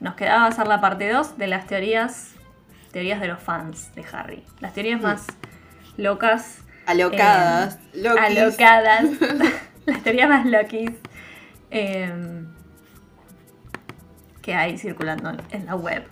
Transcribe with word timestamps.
Nos 0.00 0.14
quedaba 0.14 0.46
hacer 0.46 0.66
la 0.66 0.80
parte 0.80 1.10
2 1.10 1.36
de 1.38 1.46
las 1.46 1.66
teorías. 1.66 2.34
Teorías 2.92 3.20
de 3.20 3.28
los 3.28 3.40
fans 3.40 3.94
de 3.94 4.04
Harry. 4.12 4.44
Las 4.60 4.72
teorías 4.74 5.00
más 5.00 5.26
locas. 5.96 6.62
Alocadas. 6.86 7.78
eh, 7.94 8.08
alocadas. 8.08 9.04
las 9.86 10.02
teorías 10.02 10.28
más 10.28 10.46
lokis. 10.46 10.90
eh, 11.70 12.44
que 14.42 14.54
hay 14.54 14.78
circulando 14.78 15.32
en 15.50 15.66
la 15.66 15.76
web. 15.76 16.04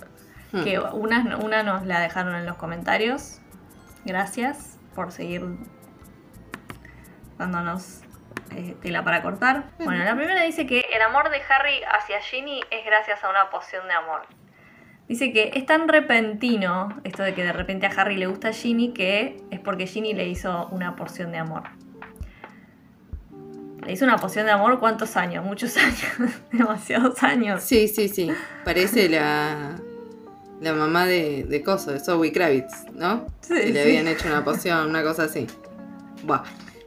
Hmm. 0.53 0.63
Que 0.63 0.79
una, 0.79 1.37
una 1.39 1.63
nos 1.63 1.87
la 1.87 2.01
dejaron 2.01 2.35
en 2.35 2.47
los 2.47 2.57
comentarios. 2.57 3.41
Gracias 4.05 4.79
por 4.95 5.13
seguir 5.13 5.45
dándonos 7.39 8.01
eh, 8.55 8.77
tela 8.83 9.05
para 9.05 9.23
cortar. 9.23 9.71
Bueno, 9.79 10.05
la 10.05 10.17
primera 10.17 10.43
dice 10.43 10.67
que 10.67 10.85
el 10.95 11.03
amor 11.03 11.31
de 11.31 11.39
Harry 11.49 11.81
hacia 11.91 12.21
Ginny 12.21 12.61
es 12.71 12.85
gracias 12.85 13.23
a 13.25 13.31
una 13.31 13.51
poción 13.51 13.87
de 13.89 13.95
amor. 13.95 14.23
Dice 15.09 15.33
que 15.33 15.53
es 15.55 15.65
tan 15.65 15.89
repentino 15.89 17.01
esto 17.03 17.23
de 17.23 17.35
que 17.35 17.43
de 17.43 17.53
repente 17.53 17.87
a 17.87 17.91
Harry 17.91 18.17
le 18.17 18.27
gusta 18.27 18.53
Ginny 18.53 18.93
que 18.93 19.39
es 19.51 19.59
porque 19.61 19.87
Ginny 19.87 20.13
le 20.13 20.29
hizo 20.29 20.69
una 20.71 20.97
porción 20.97 21.33
de 21.33 21.39
amor. 21.39 21.63
Le 23.85 23.93
hizo 23.93 24.05
una 24.05 24.17
poción 24.17 24.45
de 24.47 24.53
amor 24.53 24.79
cuántos 24.81 25.17
años, 25.17 25.45
muchos 25.45 25.77
años, 25.79 26.03
demasiados 26.53 27.23
años. 27.23 27.63
Sí, 27.63 27.89
sí, 27.89 28.09
sí. 28.09 28.31
Parece 28.65 29.09
la, 29.09 29.77
la 30.61 30.73
mamá 30.75 31.07
de, 31.07 31.45
de 31.45 31.63
Coso, 31.63 31.93
de 31.93 32.01
Zoe 32.01 32.31
Kravitz, 32.33 32.85
¿no? 32.93 33.27
Sí, 33.41 33.55
Que 33.55 33.67
le 33.69 33.73
sí. 33.73 33.89
habían 33.89 34.09
hecho 34.09 34.29
una 34.29 34.45
poción, 34.45 34.91
una 34.91 35.03
cosa 35.03 35.23
así. 35.25 35.47
Buah. 36.25 36.43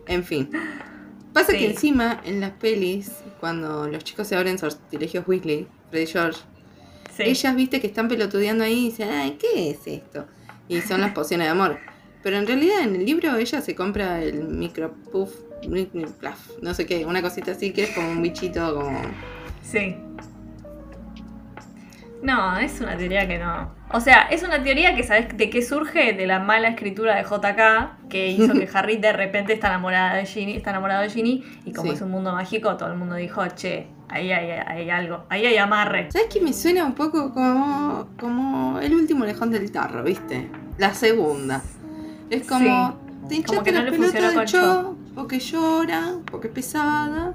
En 0.07 0.23
fin. 0.23 0.51
Pasa 1.33 1.51
Sí. 1.53 1.59
que 1.59 1.65
encima, 1.71 2.19
en 2.25 2.39
las 2.41 2.51
pelis, 2.51 3.11
cuando 3.39 3.87
los 3.87 4.03
chicos 4.03 4.27
se 4.27 4.35
abren 4.35 4.57
sortilegios 4.59 5.25
Weasley, 5.27 5.67
Freddy 5.89 6.07
George, 6.07 6.39
Sí. 7.15 7.23
ellas, 7.23 7.55
viste, 7.55 7.79
que 7.81 7.87
están 7.87 8.07
pelotudeando 8.07 8.63
ahí 8.63 8.79
y 8.87 8.89
dicen, 8.89 9.09
ay, 9.09 9.37
¿qué 9.39 9.69
es 9.71 9.79
esto? 9.85 10.25
Y 10.67 10.81
son 10.81 11.01
las 11.01 11.11
pociones 11.13 11.47
de 11.47 11.51
amor. 11.51 11.77
Pero 12.23 12.37
en 12.37 12.45
realidad 12.47 12.81
en 12.81 12.95
el 12.95 13.05
libro 13.05 13.35
ella 13.35 13.61
se 13.61 13.75
compra 13.75 14.21
el 14.23 14.43
micro 14.43 14.93
puff, 15.11 15.33
plaf, 16.19 16.49
no 16.61 16.73
sé 16.73 16.85
qué, 16.85 17.05
una 17.05 17.21
cosita 17.21 17.51
así 17.51 17.71
que 17.71 17.83
es 17.83 17.89
como 17.91 18.09
un 18.11 18.21
bichito 18.21 18.73
como... 18.75 19.01
Sí. 19.63 19.95
No, 22.21 22.57
es 22.59 22.79
una 22.79 22.95
teoría 22.97 23.27
que 23.27 23.39
no. 23.39 23.73
O 23.93 23.99
sea, 23.99 24.23
es 24.29 24.43
una 24.43 24.63
teoría 24.63 24.95
que 24.95 25.03
sabes 25.03 25.35
de 25.35 25.49
qué 25.49 25.61
surge 25.61 26.13
de 26.13 26.25
la 26.27 26.39
mala 26.39 26.69
escritura 26.69 27.15
de 27.15 27.23
JK 27.23 28.09
que 28.09 28.29
hizo 28.29 28.53
que 28.53 28.67
Harry 28.73 28.97
de 28.97 29.11
repente 29.13 29.53
está 29.53 29.67
enamorada 29.67 30.15
de 30.15 30.25
Ginny, 30.25 30.53
está 30.55 30.69
enamorado 30.71 31.01
de 31.03 31.09
Ginny 31.09 31.43
y 31.65 31.73
como 31.73 31.89
Sí. 31.89 31.95
es 31.95 32.01
un 32.01 32.11
mundo 32.11 32.31
mágico, 32.31 32.77
todo 32.77 32.91
el 32.91 32.97
mundo 32.97 33.15
dijo, 33.15 33.45
che, 33.49 33.87
ahí 34.09 34.31
hay, 34.31 34.51
hay 34.51 34.89
algo, 34.89 35.25
ahí 35.29 35.45
hay 35.45 35.57
amarre. 35.57 36.09
¿Sabes 36.11 36.27
qué 36.31 36.39
me 36.41 36.53
suena 36.53 36.85
un 36.85 36.93
poco 36.93 37.33
como, 37.33 38.07
como 38.19 38.79
el 38.79 38.93
último 38.95 39.25
lejón 39.25 39.51
del 39.51 39.71
tarro, 39.71 40.03
viste? 40.03 40.49
La 40.77 40.93
segunda. 40.93 41.61
Es 42.29 42.47
como, 42.47 42.97
te 43.27 43.35
hinchaste 43.35 43.63
que 43.63 43.71
no 43.71 43.79
la 43.83 43.89
le 43.89 43.91
pelota 43.91 44.31
de 44.31 44.45
Cho, 44.45 44.95
porque 45.15 45.39
llora, 45.39 46.13
porque 46.29 46.47
es 46.47 46.53
pesada. 46.53 47.33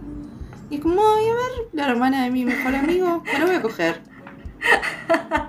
Y 0.71 0.77
es 0.77 0.81
como, 0.81 1.01
ay, 1.01 1.27
a 1.29 1.35
ver, 1.35 1.69
la 1.75 1.89
hermana 1.91 2.25
de 2.25 2.31
mi 2.31 2.45
mejor 2.45 2.75
amigo, 2.75 3.23
me 3.31 3.39
lo 3.39 3.47
voy 3.47 3.57
a 3.57 3.63
coger. 3.63 4.01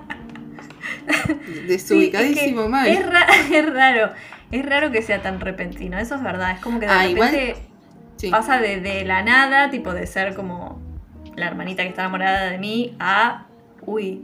Desubicadísimo 1.66 2.36
Sí, 2.36 2.48
es 2.48 2.64
que 2.64 2.68
mal. 2.68 2.86
Es, 2.88 3.06
ra- 3.06 3.26
es 3.58 3.72
raro, 3.74 4.12
es 4.50 4.66
raro 4.66 4.90
que 4.92 5.02
sea 5.02 5.22
tan 5.22 5.40
repentino, 5.40 5.98
eso 5.98 6.14
es 6.14 6.22
verdad. 6.22 6.52
Es 6.52 6.60
como 6.60 6.80
que 6.80 6.86
de 6.86 6.92
Ah, 6.92 7.06
repente 7.06 7.56
Sí. 8.16 8.30
pasa 8.30 8.58
de, 8.60 8.80
de 8.80 9.04
la 9.04 9.22
nada, 9.22 9.70
tipo 9.70 9.92
de 9.94 10.06
ser 10.06 10.34
como 10.34 10.80
la 11.36 11.46
hermanita 11.46 11.82
que 11.84 11.90
está 11.90 12.02
enamorada 12.02 12.50
de 12.50 12.58
mí, 12.58 12.96
a 12.98 13.46
uy, 13.82 14.22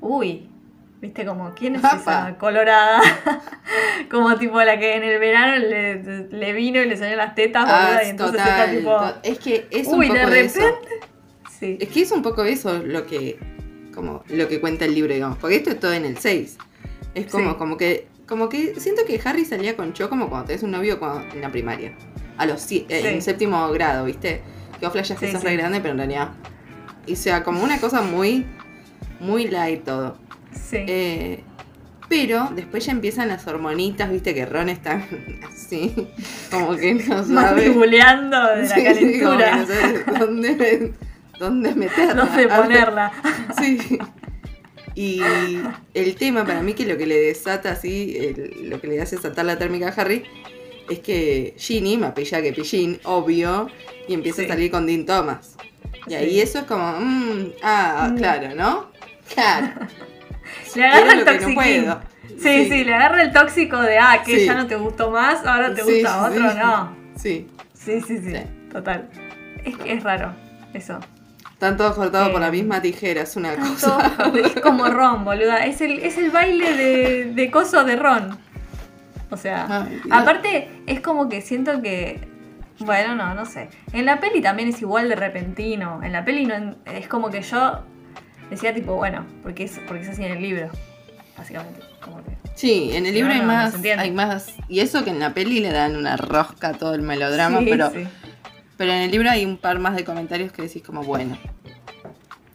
uy. 0.00 0.46
¿Viste? 1.00 1.24
Como, 1.24 1.54
¿quién 1.54 1.76
es 1.76 1.82
esa 1.84 2.36
colorada? 2.38 3.00
como 4.10 4.36
tipo 4.36 4.60
la 4.62 4.78
que 4.78 4.96
en 4.96 5.02
el 5.02 5.18
verano 5.18 5.56
le, 5.56 6.26
le 6.28 6.52
vino 6.52 6.78
y 6.82 6.86
le 6.88 6.96
salió 6.96 7.16
las 7.16 7.34
tetas, 7.34 7.64
Ah, 7.66 8.00
y 8.04 8.10
entonces 8.10 8.36
total, 8.42 8.60
está 8.60 8.70
tipo. 8.76 9.20
Es 9.22 9.38
que 9.38 9.66
es 9.70 9.86
un 9.86 10.02
poco 10.02 10.12
de 10.12 10.40
eso. 10.40 10.58
repente. 10.60 10.88
Sí. 11.58 11.78
Es 11.80 11.88
que 11.88 12.02
es 12.02 12.10
un 12.12 12.20
poco 12.22 12.44
eso 12.44 12.82
lo 12.84 13.06
que 13.06 13.38
como 13.94 14.22
lo 14.28 14.48
que 14.48 14.60
cuenta 14.60 14.84
el 14.84 14.94
libro, 14.94 15.12
digamos, 15.14 15.38
porque 15.38 15.56
esto 15.56 15.70
es 15.70 15.80
todo 15.80 15.92
en 15.92 16.04
el 16.04 16.18
6. 16.18 16.56
Es 17.14 17.26
como 17.26 17.50
Sí. 17.52 17.56
como 17.58 17.76
que 17.76 18.08
como 18.26 18.48
que 18.48 18.78
siento 18.78 19.02
que 19.04 19.20
Harry 19.24 19.44
salía 19.44 19.76
con 19.76 19.92
Cho 19.92 20.08
como 20.08 20.28
cuando 20.30 20.46
tenés 20.46 20.62
un 20.62 20.70
novio 20.70 21.00
cuando- 21.00 21.24
en 21.34 21.40
la 21.40 21.50
primaria, 21.50 21.92
a 22.38 22.46
los 22.46 22.62
eh, 22.70 22.84
Sí. 22.88 22.94
en 23.06 23.20
séptimo 23.22 23.68
grado, 23.72 24.04
¿viste? 24.04 24.42
Que 24.78 24.86
vos 24.86 24.92
flashás 24.92 25.18
que 25.18 25.32
sos 25.32 25.42
re 25.42 25.56
grande, 25.56 25.80
pero 25.80 25.92
en 25.92 25.98
realidad 25.98 26.28
y 27.06 27.16
sea 27.16 27.42
como 27.42 27.62
una 27.64 27.78
cosa 27.80 28.02
muy 28.02 28.46
muy 29.18 29.48
light 29.48 29.82
todo. 29.84 30.16
Sí. 30.52 30.76
Eh, 30.78 31.40
pero 32.08 32.48
después 32.54 32.84
ya 32.86 32.92
empiezan 32.92 33.28
las 33.28 33.46
hormonitas, 33.48 34.10
viste 34.10 34.32
que 34.34 34.46
Ron 34.46 34.68
está 34.68 35.04
así, 35.52 35.92
como 36.52 36.76
que 36.76 36.94
no 36.94 37.02
sabe. 37.24 37.32
Mandibuleando 37.32 38.46
de 38.56 38.62
la 38.62 38.74
Sí, 38.74 38.84
sí, 38.96 39.20
como 39.20 39.38
que 39.38 39.50
no 39.50 39.66
sabe 39.66 40.04
dónde, 40.20 40.92
dónde 41.40 41.74
meterla. 41.74 42.14
¿Dónde 42.14 42.46
ponerla? 42.48 43.12
Sí. 43.60 43.98
Y 44.94 45.20
el 45.94 46.14
tema 46.16 46.44
para 46.44 46.62
mí 46.62 46.74
que 46.74 46.84
lo 46.86 46.96
que 46.98 47.06
le 47.06 47.16
desata 47.18 47.72
así, 47.72 48.16
el- 48.18 48.68
lo 48.70 48.80
que 48.80 48.86
le 48.88 49.00
hace 49.00 49.16
saltar 49.18 49.44
la 49.46 49.56
térmica 49.58 49.88
a 49.88 49.92
Harry, 50.00 50.24
es 50.88 50.98
que 51.00 51.54
Ginny, 51.58 51.96
más 51.96 52.12
pilla 52.12 52.42
que 52.42 52.52
pillín, 52.52 53.00
obvio, 53.04 53.68
y 54.08 54.14
empieza 54.14 54.38
Sí. 54.42 54.46
a 54.46 54.48
salir 54.50 54.70
con 54.70 54.86
Dean 54.86 55.06
Thomas. 55.06 55.56
Y 56.06 56.14
ahí 56.14 56.30
Sí. 56.30 56.40
eso 56.40 56.58
es 56.60 56.64
como, 56.64 56.92
mm, 57.00 57.52
ah, 57.62 58.08
Mm. 58.12 58.16
claro, 58.16 58.54
¿no? 58.54 58.90
Claro. 59.32 59.68
Le 60.76 60.84
agarra 60.84 61.12
el 61.12 61.18
no 61.20 61.24
toxiquín. 61.24 61.54
puedo. 61.54 62.00
Sí, 62.40 62.68
sí, 62.68 62.84
le 62.84 62.94
agarra 62.94 63.22
el 63.22 63.32
tóxico 63.32 63.80
de, 63.80 63.98
ah, 63.98 64.22
que 64.24 64.40
Sí. 64.40 64.46
ya 64.46 64.54
no 64.54 64.66
te 64.66 64.76
gustó 64.76 65.10
más, 65.10 65.44
ahora 65.46 65.72
te 65.74 65.82
Sí, 65.84 65.94
gusta 66.02 66.26
otro, 66.26 66.50
sí. 66.50 66.58
no. 66.58 66.96
Sí. 67.16 67.46
Sí, 67.74 68.00
sí, 68.06 68.18
sí, 68.18 68.30
Sí. 68.32 68.42
total. 68.72 69.08
Es 69.64 69.76
que 69.76 69.92
es 69.92 70.02
raro, 70.02 70.34
eso. 70.74 70.98
Están 71.60 71.76
todos 71.76 71.94
cortados 71.94 72.30
por 72.30 72.40
la 72.40 72.50
misma 72.50 72.80
tijera, 72.80 73.20
es 73.20 73.36
una 73.36 73.54
cosa. 73.54 74.16
es 74.34 74.62
como 74.62 74.86
Ron, 74.86 75.26
boluda. 75.26 75.66
Es 75.66 75.82
el, 75.82 75.98
es 75.98 76.16
el 76.16 76.30
baile 76.30 76.74
de, 76.74 77.24
de 77.34 77.50
coso 77.50 77.84
de 77.84 77.96
Ron. 77.96 78.38
O 79.28 79.36
sea, 79.36 79.84
Ay, 79.84 80.00
aparte 80.10 80.70
es 80.86 81.02
como 81.02 81.28
que 81.28 81.42
siento 81.42 81.82
que... 81.82 82.26
Bueno, 82.78 83.14
no, 83.14 83.34
no 83.34 83.44
sé. 83.44 83.68
En 83.92 84.06
la 84.06 84.20
peli 84.20 84.40
también 84.40 84.70
es 84.70 84.80
igual 84.80 85.10
de 85.10 85.16
repentino. 85.16 86.00
En 86.02 86.12
la 86.12 86.24
peli 86.24 86.46
no, 86.46 86.76
es 86.86 87.06
como 87.08 87.28
que 87.28 87.42
yo 87.42 87.80
decía 88.48 88.72
tipo, 88.72 88.96
bueno, 88.96 89.26
porque 89.42 89.64
es, 89.64 89.78
porque 89.86 90.04
es 90.04 90.08
así 90.08 90.24
en 90.24 90.32
el 90.32 90.40
libro. 90.40 90.70
Básicamente. 91.36 91.82
Como 92.02 92.24
que... 92.24 92.38
Sí, 92.54 92.88
en 92.94 93.04
el 93.04 93.12
libro 93.12 93.28
No, 93.28 93.34
hay 93.34 93.40
no, 93.42 93.46
más, 93.46 93.74
hay 93.98 94.10
más. 94.12 94.54
Y 94.70 94.80
eso 94.80 95.04
que 95.04 95.10
en 95.10 95.18
la 95.18 95.34
peli 95.34 95.60
le 95.60 95.72
dan 95.72 95.94
una 95.94 96.16
rosca 96.16 96.68
a 96.68 96.72
todo 96.72 96.94
el 96.94 97.02
melodrama, 97.02 97.58
Sí, 97.58 97.66
pero, 97.68 97.90
sí. 97.90 98.06
Pero 98.80 98.92
en 98.92 99.02
el 99.02 99.10
libro 99.10 99.28
hay 99.28 99.44
un 99.44 99.58
par 99.58 99.78
más 99.78 99.94
de 99.94 100.04
comentarios 100.06 100.52
que 100.52 100.62
decís 100.62 100.82
como, 100.82 101.02
bueno. 101.02 101.36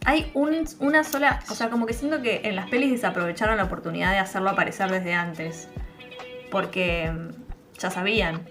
Hay 0.04 0.28
un- 0.34 0.66
una 0.80 1.04
sola, 1.04 1.38
o 1.48 1.54
sea, 1.54 1.70
como 1.70 1.86
que 1.86 1.92
siento 1.92 2.20
que 2.20 2.40
en 2.42 2.56
las 2.56 2.68
pelis 2.68 2.90
desaprovecharon 2.90 3.56
la 3.56 3.62
oportunidad 3.62 4.10
de 4.10 4.18
hacerlo 4.18 4.50
aparecer 4.50 4.90
desde 4.90 5.14
antes. 5.14 5.68
Porque 6.50 7.12
mm, 7.12 7.78
ya 7.78 7.90
sabían. 7.92 8.42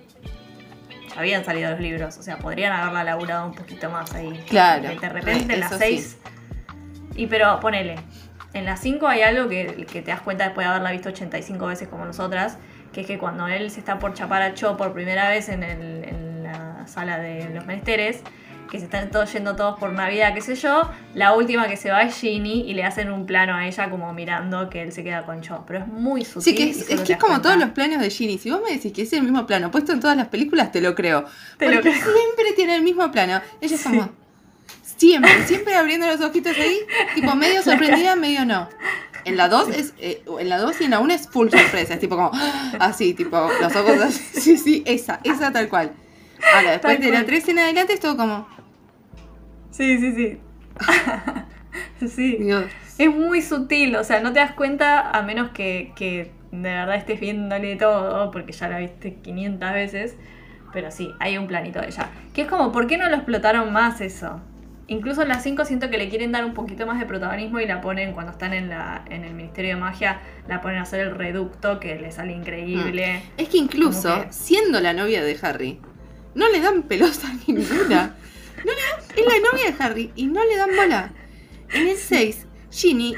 Ya 1.13 1.19
habían 1.19 1.44
salido 1.44 1.72
los 1.72 1.81
libros. 1.81 2.18
O 2.18 2.24
sea, 2.24 2.38
podrían 2.39 2.72
haberla 2.72 3.04
laburado 3.04 3.45
un 3.48 3.56
poquito 3.56 3.89
más 3.89 4.13
ahí. 4.13 4.42
Claro, 4.48 4.83
Porque 4.83 5.00
De 5.07 5.10
repente 5.10 5.54
en 5.54 5.60
las 5.60 5.71
eso 5.71 5.80
6. 5.80 6.18
Y 7.16 7.28
pero 7.28 7.60
ponele. 7.60 7.95
En 8.54 8.63
las 8.63 8.80
5 8.80 9.06
hay 9.06 9.21
algo 9.21 9.50
que, 9.50 9.86
que 9.86 10.01
te 10.01 10.12
das 10.12 10.21
cuenta 10.21 10.45
después 10.45 10.66
de 10.66 10.69
haberla 10.71 10.92
visto 10.92 11.10
85 11.10 11.66
veces 11.68 11.89
como 11.89 12.06
nosotras. 12.06 12.57
Que 12.94 13.01
es 13.01 13.07
que 13.07 13.18
cuando 13.18 13.48
él 13.48 13.69
se 13.69 13.80
está 13.80 14.00
por 14.00 14.13
chapar 14.13 14.42
a 14.42 14.54
Cho 14.54 14.78
por 14.78 14.94
primera 14.94 15.28
vez 15.30 15.50
en, 15.50 15.63
el- 15.63 16.06
en 16.06 16.25
la 16.86 16.92
sala 16.92 17.18
de 17.18 17.50
los 17.50 17.66
menesteres, 17.66 18.20
que 18.70 18.78
se 18.80 18.86
están 18.86 19.10
todos 19.10 19.32
yendo 19.34 19.56
todos 19.56 19.80
por 19.80 19.92
Navidad, 19.92 20.34
qué 20.36 20.42
sé 20.42 20.56
yo, 20.56 20.90
la 21.16 21.34
última 21.34 21.68
que 21.68 21.78
se 21.78 21.90
va 21.92 22.04
es 22.04 22.16
Ginny 22.16 22.62
y 22.70 22.74
le 22.76 22.84
hacen 22.84 23.12
un 23.12 23.26
plano 23.26 23.56
a 23.56 23.66
ella 23.68 23.90
como 23.90 24.12
mirando 24.14 24.70
que 24.70 24.82
él 24.84 24.92
se 24.92 25.04
queda 25.04 25.26
con 25.26 25.42
Cho. 25.42 25.64
Pero 25.66 25.80
es 25.80 25.88
muy 25.88 26.24
sutil. 26.26 26.42
Sí, 26.44 26.56
que 26.56 26.70
es, 26.70 26.84
que 27.02 27.14
es 27.14 27.20
como 27.20 27.34
cuenta. 27.34 27.42
todos 27.42 27.58
los 27.58 27.70
planos 27.72 28.00
de 28.02 28.10
Ginny. 28.10 28.38
Si 28.38 28.52
vos 28.52 28.62
me 28.64 28.72
decís 28.74 28.92
que 28.94 29.02
es 29.04 29.14
el 29.14 29.24
mismo 29.24 29.46
plano 29.48 29.72
puesto 29.72 29.94
en 29.94 30.00
todas 30.00 30.16
las 30.18 30.28
películas, 30.28 30.72
te 30.72 30.82
lo 30.82 30.94
creo. 30.94 31.26
Te 31.58 31.68
lo 31.70 31.76
Porque 31.76 31.92
creo. 31.92 32.04
siempre 32.04 32.54
tiene 32.56 32.76
el 32.76 32.82
mismo 32.84 33.12
plano. 33.12 33.42
Ella 33.62 33.76
es 33.76 33.84
como. 33.84 34.10
Siempre, 34.98 35.46
siempre 35.46 35.76
abriendo 35.76 36.08
los 36.08 36.22
ojitos 36.22 36.56
ahí, 36.58 36.78
tipo 37.16 37.36
medio 37.36 37.62
sorprendida, 37.64 38.16
medio 38.16 38.46
no. 38.46 38.70
En 39.26 39.38
la 39.38 39.50
2 39.50 39.70
es. 39.70 39.94
eh, 40.00 40.24
en 40.40 40.50
la 40.50 40.58
2 40.60 40.81
y 40.81 40.84
en 40.86 40.92
la 40.92 41.00
1 41.00 41.14
es 41.14 41.28
full 41.28 41.50
sorpresa. 41.50 41.96
Es 41.96 42.00
tipo 42.00 42.16
como. 42.16 42.31
Así, 42.80 43.14
tipo, 43.14 43.50
los 43.62 43.76
ojos 43.76 44.02
así. 44.02 44.40
Sí, 44.42 44.58
sí, 44.58 44.84
esa, 44.86 45.20
esa 45.24 45.52
tal 45.52 45.68
cual. 45.70 45.92
Ahora, 46.54 46.72
después 46.72 47.00
de 47.00 47.06
la 47.08 47.12
cual. 47.12 47.26
3 47.26 47.48
en 47.50 47.60
adelante 47.60 47.94
es 47.94 48.00
todo 48.00 48.18
como. 48.18 48.48
Sí, 49.72 49.98
sí, 49.98 50.14
sí. 50.16 50.38
sí. 52.08 52.38
Dios. 52.40 52.66
Es 52.98 53.10
muy 53.14 53.42
sutil, 53.42 53.96
o 53.98 54.04
sea, 54.04 54.22
no 54.22 54.32
te 54.32 54.40
das 54.40 54.54
cuenta 54.54 55.10
a 55.12 55.22
menos 55.22 55.50
que, 55.50 55.92
que 55.96 56.32
de 56.52 56.62
verdad 56.70 56.96
estés 56.96 57.20
viéndole 57.20 57.76
todo, 57.76 58.32
porque 58.32 58.54
ya 58.54 58.70
la 58.70 58.80
viste 58.80 59.16
500 59.16 59.74
veces. 59.74 60.16
Pero 60.72 60.92
sí, 60.92 61.12
hay 61.20 61.38
un 61.38 61.48
planito 61.48 61.80
de 61.80 61.88
ella. 61.88 62.10
Que 62.34 62.42
es 62.44 62.48
como, 62.48 62.72
¿por 62.72 62.88
qué 62.88 62.98
no 62.98 63.10
lo 63.10 63.16
explotaron 63.16 63.72
más 63.72 64.02
eso? 64.02 64.42
Incluso 64.88 65.24
en 65.24 65.30
las 65.30 65.42
5 65.42 65.66
siento 65.66 65.90
que 65.90 65.98
le 65.98 66.10
quieren 66.10 66.31
dar 66.31 66.46
un 66.46 66.54
poquito 66.54 66.86
más 66.86 67.00
de 67.00 67.06
protagonismo 67.06 67.60
y 67.60 67.66
la 67.66 67.81
ponen 67.81 68.14
cuando 68.14 68.31
están 68.34 68.54
en, 68.54 68.70
la, 68.70 69.04
en 69.10 69.24
el 69.24 69.34
Ministerio 69.34 69.76
de 69.76 69.81
Magia, 69.81 70.20
la 70.48 70.62
ponen 70.62 70.78
a 70.80 70.81
hacer 70.84 71.00
el 71.02 71.16
reducto 71.16 71.80
que 71.80 71.96
le 71.96 72.12
sale 72.12 72.34
increíble. 72.34 73.24
Es 73.38 73.50
que 73.50 73.58
incluso, 73.58 74.22
que- 74.26 74.31
siendo 74.34 74.80
la 74.81 74.94
novia 74.94 75.24
de 75.24 75.38
Harry, 75.42 75.80
no 76.36 76.48
le 76.50 76.60
dan 76.60 76.84
pelota 76.84 77.34
ninguna. 77.48 78.16
No 78.64 78.72
le 78.72 78.82
dan- 78.82 79.04
es 79.16 79.26
la 79.26 79.52
novia 79.52 79.72
de 79.72 79.84
Harry 79.84 80.12
y 80.16 80.28
no 80.28 80.44
le 80.46 80.56
dan 80.58 80.70
bola. 80.76 81.14
En 81.74 81.88
el 81.88 81.98
6, 81.98 82.46
Ginny, 82.72 83.16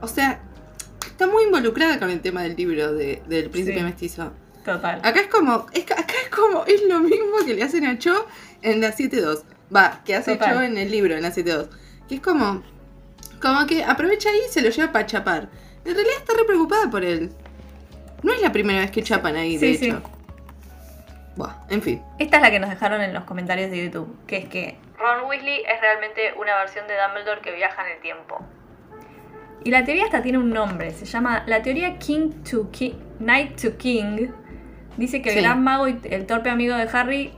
o 0.00 0.08
sea, 0.08 0.42
está 1.06 1.26
muy 1.26 1.44
involucrada 1.44 1.98
con 1.98 2.10
el 2.10 2.20
tema 2.20 2.42
del 2.42 2.56
libro 2.56 2.92
de- 2.92 3.22
del 3.28 3.48
príncipe 3.50 3.78
Sí. 3.78 3.84
mestizo. 3.84 4.32
Total. 4.64 4.98
Acá 5.02 5.20
es 5.20 5.26
como, 5.28 5.66
es, 5.72 5.84
acá 5.84 6.14
es 6.24 6.30
como, 6.30 6.64
es 6.66 6.82
lo 6.88 7.00
mismo 7.00 7.36
que 7.44 7.54
le 7.54 7.62
hacen 7.62 7.84
a 7.84 7.98
Cho 7.98 8.26
en 8.62 8.80
la 8.80 8.92
7.2. 8.92 9.42
Va, 9.74 10.02
que 10.04 10.14
hace 10.16 10.36
Total. 10.36 10.54
Cho 10.54 10.62
en 10.62 10.78
el 10.78 10.90
libro, 10.90 11.14
en 11.14 11.22
la 11.22 11.30
7.2. 11.32 11.68
Que 12.08 12.14
es 12.16 12.20
como, 12.20 12.62
como 13.42 13.66
que 13.66 13.84
aprovecha 13.84 14.30
ahí 14.30 14.38
y 14.48 14.52
se 14.52 14.62
lo 14.62 14.70
lleva 14.70 14.90
para 14.92 15.06
chapar. 15.06 15.50
En 15.84 15.94
realidad 15.94 16.16
está 16.18 16.32
re 16.34 16.44
preocupada 16.44 16.90
por 16.90 17.04
él. 17.04 17.30
No 18.22 18.32
es 18.32 18.40
la 18.40 18.52
primera 18.52 18.80
vez 18.80 18.90
que 18.90 19.02
chapan 19.02 19.36
ahí, 19.36 19.58
de 19.58 19.76
sí. 19.76 19.86
hecho. 19.86 20.02
En 21.68 21.82
fin. 21.82 22.02
Esta 22.18 22.36
es 22.36 22.42
la 22.42 22.50
que 22.50 22.60
nos 22.60 22.70
dejaron 22.70 23.00
en 23.00 23.12
los 23.12 23.24
comentarios 23.24 23.70
de 23.70 23.84
YouTube, 23.84 24.16
que 24.26 24.36
es 24.38 24.48
que 24.48 24.78
Ron 24.98 25.28
Weasley 25.28 25.62
es 25.62 25.80
realmente 25.80 26.32
una 26.38 26.56
versión 26.56 26.86
de 26.86 26.94
Dumbledore 26.96 27.40
que 27.40 27.52
viaja 27.52 27.84
en 27.86 27.92
el 27.96 28.00
tiempo. 28.00 28.40
Y 29.64 29.70
la 29.70 29.84
teoría 29.84 30.04
hasta 30.04 30.22
tiene 30.22 30.38
un 30.38 30.50
nombre, 30.50 30.90
se 30.92 31.06
llama 31.06 31.42
la 31.46 31.62
teoría 31.62 31.98
King 31.98 32.30
to 32.48 32.70
King, 32.70 32.94
Knight 33.18 33.60
to 33.60 33.76
King. 33.78 34.28
Dice 34.96 35.22
que 35.22 35.30
el 35.30 35.36
Sí. 35.36 35.42
gran 35.42 35.64
mago 35.64 35.88
y 35.88 35.98
el 36.04 36.26
torpe 36.26 36.50
amigo 36.50 36.76
de 36.76 36.88
Harry 36.92 37.32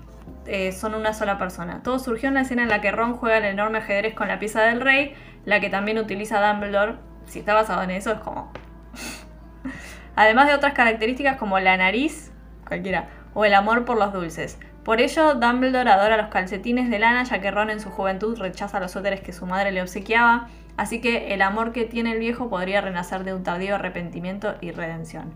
eh, 0.46 0.72
son 0.72 0.94
una 0.94 1.12
sola 1.14 1.38
persona. 1.38 1.82
Todo 1.82 1.98
surgió 1.98 2.28
en 2.28 2.34
la 2.34 2.42
escena 2.42 2.62
en 2.64 2.68
la 2.68 2.80
que 2.80 2.90
Ron 2.92 3.16
juega 3.16 3.38
el 3.38 3.44
enorme 3.44 3.78
ajedrez 3.78 4.14
con 4.14 4.28
la 4.28 4.38
pieza 4.38 4.62
del 4.62 4.80
rey, 4.80 5.14
la 5.44 5.60
que 5.60 5.70
también 5.70 5.98
utiliza 5.98 6.46
Dumbledore. 6.46 6.96
Si 7.26 7.38
está 7.38 7.54
basado 7.54 7.82
en 7.82 7.90
eso 7.90 8.12
es 8.12 8.18
como... 8.20 8.52
Además 10.16 10.46
de 10.48 10.54
otras 10.54 10.72
características 10.74 11.36
como 11.36 11.58
la 11.60 11.76
nariz, 11.76 12.32
cualquiera, 12.66 13.08
o 13.36 13.44
el 13.44 13.52
amor 13.52 13.84
por 13.84 13.98
los 13.98 14.14
dulces. 14.14 14.58
Por 14.82 14.98
ello, 14.98 15.34
Dumbledore 15.34 15.90
adora 15.90 16.16
los 16.16 16.28
calcetines 16.28 16.88
de 16.88 16.98
lana, 16.98 17.22
ya 17.24 17.38
que 17.38 17.50
Ron 17.50 17.68
en 17.68 17.80
su 17.80 17.90
juventud 17.90 18.38
rechaza 18.38 18.80
los 18.80 18.92
suéteres 18.92 19.20
que 19.20 19.34
su 19.34 19.44
madre 19.44 19.72
le 19.72 19.82
obsequiaba, 19.82 20.48
así 20.78 21.02
que 21.02 21.34
el 21.34 21.42
amor 21.42 21.72
que 21.72 21.84
tiene 21.84 22.12
el 22.12 22.18
viejo 22.18 22.48
podría 22.48 22.80
renacer 22.80 23.24
de 23.24 23.34
un 23.34 23.42
tardío 23.42 23.74
arrepentimiento 23.74 24.54
y 24.62 24.70
redención. 24.70 25.34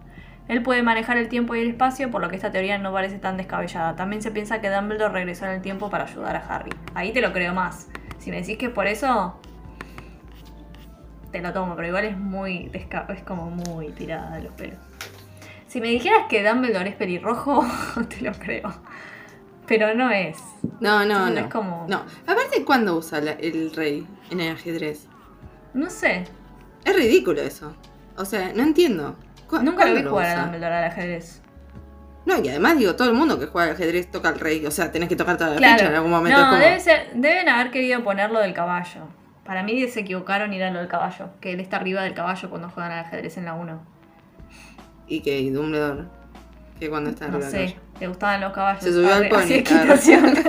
Él 0.49 0.63
puede 0.63 0.83
manejar 0.83 1.19
el 1.19 1.29
tiempo 1.29 1.55
y 1.55 1.61
el 1.61 1.69
espacio, 1.69 2.11
por 2.11 2.23
lo 2.23 2.31
que 2.31 2.37
esta 2.37 2.51
teoría 2.51 2.79
no 2.79 2.91
parece 2.91 3.19
tan 3.19 3.37
descabellada. 3.37 3.97
También 3.97 4.23
se 4.23 4.31
piensa 4.31 4.63
que 4.63 4.71
Dumbledore 4.71 5.13
regresó 5.13 5.45
en 5.45 5.53
el 5.53 5.61
tiempo 5.61 5.91
para 5.91 6.05
ayudar 6.05 6.37
a 6.37 6.39
Harry. 6.39 6.73
Ahí 6.95 7.13
te 7.13 7.21
lo 7.21 7.35
creo 7.35 7.53
más. 7.53 7.89
Si 8.17 8.31
me 8.31 8.41
decís 8.41 8.57
que 8.57 8.67
es 8.67 8.73
por 8.73 8.87
eso, 8.87 9.39
te 11.31 11.43
lo 11.43 11.53
tomo, 11.53 11.77
pero 11.77 11.87
igual 11.87 12.07
es 12.07 12.17
muy 12.17 12.71
es 12.73 13.23
como 13.25 13.51
muy 13.51 13.91
tirada 13.91 14.37
de 14.37 14.45
los 14.45 14.55
pelos. 14.55 14.79
Si 15.71 15.81
me 15.81 15.87
dijeras 15.87 16.25
que 16.29 16.43
Dumbledore 16.43 16.89
es 16.91 16.97
pelirrojo, 16.97 17.65
te 18.09 18.23
lo 18.23 18.33
creo. 18.33 18.73
Pero 19.69 19.95
no 19.95 20.11
es. 20.11 20.37
No, 20.81 21.05
no, 21.05 21.29
Entonces 21.29 21.35
no. 21.35 21.41
es 21.43 21.47
como- 21.53 21.87
No. 21.89 22.05
Aparte, 22.27 22.65
¿cuándo 22.65 22.97
usa 22.97 23.21
la- 23.21 23.33
el 23.33 23.73
rey 23.73 24.05
en 24.31 24.41
el 24.41 24.53
ajedrez? 24.57 25.07
No 25.73 25.89
sé. 25.89 26.25
Es 26.85 26.97
ridículo 26.97 27.41
eso. 27.41 27.77
O 28.17 28.25
sea, 28.25 28.53
no 28.53 28.65
entiendo. 28.65 29.17
¿Cu- 29.49 29.61
Nunca 29.63 29.87
lo 29.87 29.95
vi 29.95 30.03
jugar 30.03 30.27
a? 30.39 30.43
Dumbledore 30.43 30.75
al 30.75 30.85
ajedrez. 30.87 31.41
No, 32.27 32.39
y 32.43 32.49
además 32.49 32.77
digo, 32.77 32.97
todo 32.97 33.09
el 33.09 33.15
mundo 33.15 33.39
que 33.39 33.47
juega 33.47 33.69
al 33.69 33.75
ajedrez 33.77 34.11
toca 34.11 34.31
al 34.31 34.41
rey. 34.41 34.67
O 34.67 34.73
sea, 34.73 34.91
tenés 34.91 35.09
que 35.09 35.15
tocar 35.15 35.37
toda 35.37 35.51
la 35.51 35.57
Claro. 35.59 35.75
ficha 35.79 35.89
en 35.91 35.95
algún 35.95 36.11
momento. 36.11 36.37
no, 36.41 36.49
como- 36.49 36.59
debe 36.61 36.81
ser, 36.81 37.13
deben 37.15 37.49
haber 37.49 37.71
querido 37.71 38.03
ponerlo 38.03 38.41
del 38.41 38.55
caballo. 38.55 39.03
Para 39.45 39.63
mí 39.63 39.87
se 39.87 40.01
equivocaron 40.01 40.53
y 40.53 40.57
era 40.57 40.71
lo 40.73 40.81
del 40.81 40.89
caballo. 40.89 41.31
Que 41.41 41.53
él 41.53 41.61
está 41.61 41.77
arriba 41.77 42.03
del 42.03 42.15
caballo 42.15 42.51
cuando 42.51 42.69
juegan 42.71 42.91
al 42.91 43.05
ajedrez 43.05 43.37
en 43.37 43.45
la 43.45 43.55
1. 43.55 43.81
Y 45.11 45.21
que 45.21 45.51
Dumbledore, 45.51 46.05
que 46.79 46.89
cuando 46.89 47.11
está 47.11 47.29
No 47.29 47.37
arriba 47.37 47.51
sé, 47.51 47.77
le 48.01 48.09
gustaban 48.09 48.41
los 48.41 48.53
caballos. 48.55 48.83
Se 48.83 48.93
subió 48.93 49.13
al 49.13 49.29
pony, 49.29 49.43
equitación. 49.51 50.35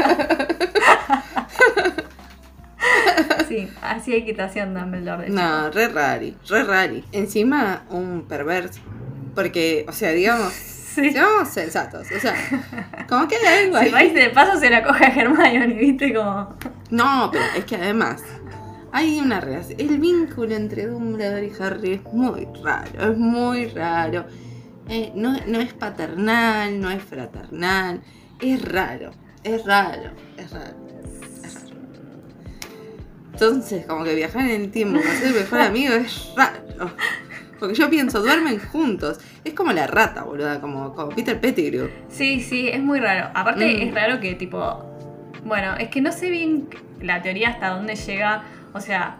sí, 3.47 3.67
hacía 3.81 4.17
equitación 4.17 4.73
Dumbledore. 4.73 5.29
No, 5.29 5.69
re 5.71 5.87
rari, 5.89 6.35
re 6.47 6.63
rari. 6.63 7.03
Encima, 7.11 7.83
un 7.89 8.25
perverso. 8.27 8.79
Porque, 9.35 9.85
o 9.87 9.91
sea, 9.91 10.11
digamos, 10.11 10.51
Sí. 10.53 11.11
seamos 11.11 11.47
sensatos. 11.47 12.07
O 12.15 12.19
sea, 12.19 12.35
como 13.07 13.27
que 13.27 13.35
hay 13.37 13.65
algo 13.65 13.79
Si 13.79 13.89
vais 13.89 14.13
de 14.13 14.29
paso 14.29 14.59
se 14.59 14.69
la 14.69 14.83
coge 14.83 15.05
a 15.05 15.15
Hermione, 15.15 15.67
viste 15.73 16.13
como. 16.13 16.55
No, 16.89 17.29
pero 17.31 17.45
es 17.57 17.65
que 17.65 17.75
además 17.77 18.21
hay 18.91 19.19
una 19.19 19.39
relación. 19.39 19.79
El 19.79 19.97
vínculo 19.99 20.53
entre 20.53 20.87
Dumbledore 20.87 21.45
y 21.47 21.63
Harry 21.63 21.93
es 21.93 22.03
muy 22.13 22.47
raro, 22.63 23.11
es 23.11 23.17
muy 23.17 23.67
raro. 23.67 24.25
Eh, 24.91 25.11
no, 25.15 25.35
no 25.47 25.59
es 25.59 25.73
paternal, 25.73 26.79
no 26.79 26.91
es 26.91 27.01
fraternal. 27.01 28.01
Es 28.41 28.61
raro, 28.63 29.11
es 29.43 29.63
raro, 29.65 30.11
es 30.37 30.51
raro. 30.51 30.75
es 31.43 31.53
raro. 31.55 31.71
Entonces, 33.33 33.85
como 33.85 34.03
que 34.03 34.15
viajar 34.15 34.45
en 34.45 34.61
el 34.61 34.71
tiempo 34.71 34.99
para 34.99 35.13
ser 35.15 35.27
el 35.29 35.33
mejor 35.35 35.61
amigo 35.61 35.93
es 35.95 36.31
raro. 36.35 36.91
Porque 37.59 37.75
yo 37.75 37.89
pienso, 37.89 38.21
duermen 38.21 38.59
juntos. 38.59 39.19
Es 39.43 39.53
como 39.53 39.71
la 39.71 39.87
rata, 39.87 40.23
boluda, 40.23 40.59
como, 40.59 40.93
como 40.93 41.09
Peter 41.09 41.39
Pettigrew. 41.39 41.89
Sí, 42.09 42.41
sí, 42.41 42.67
es 42.69 42.81
muy 42.81 42.99
raro. 42.99 43.29
Aparte, 43.35 43.65
Mm. 43.65 43.87
es 43.87 43.93
raro 43.93 44.19
que, 44.19 44.33
tipo. 44.35 44.85
Bueno, 45.45 45.75
es 45.77 45.89
que 45.89 46.01
no 46.01 46.11
sé 46.11 46.29
bien 46.29 46.67
la 47.01 47.21
teoría 47.21 47.49
hasta 47.49 47.69
dónde 47.69 47.95
llega. 47.95 48.43
O 48.73 48.79
sea, 48.81 49.17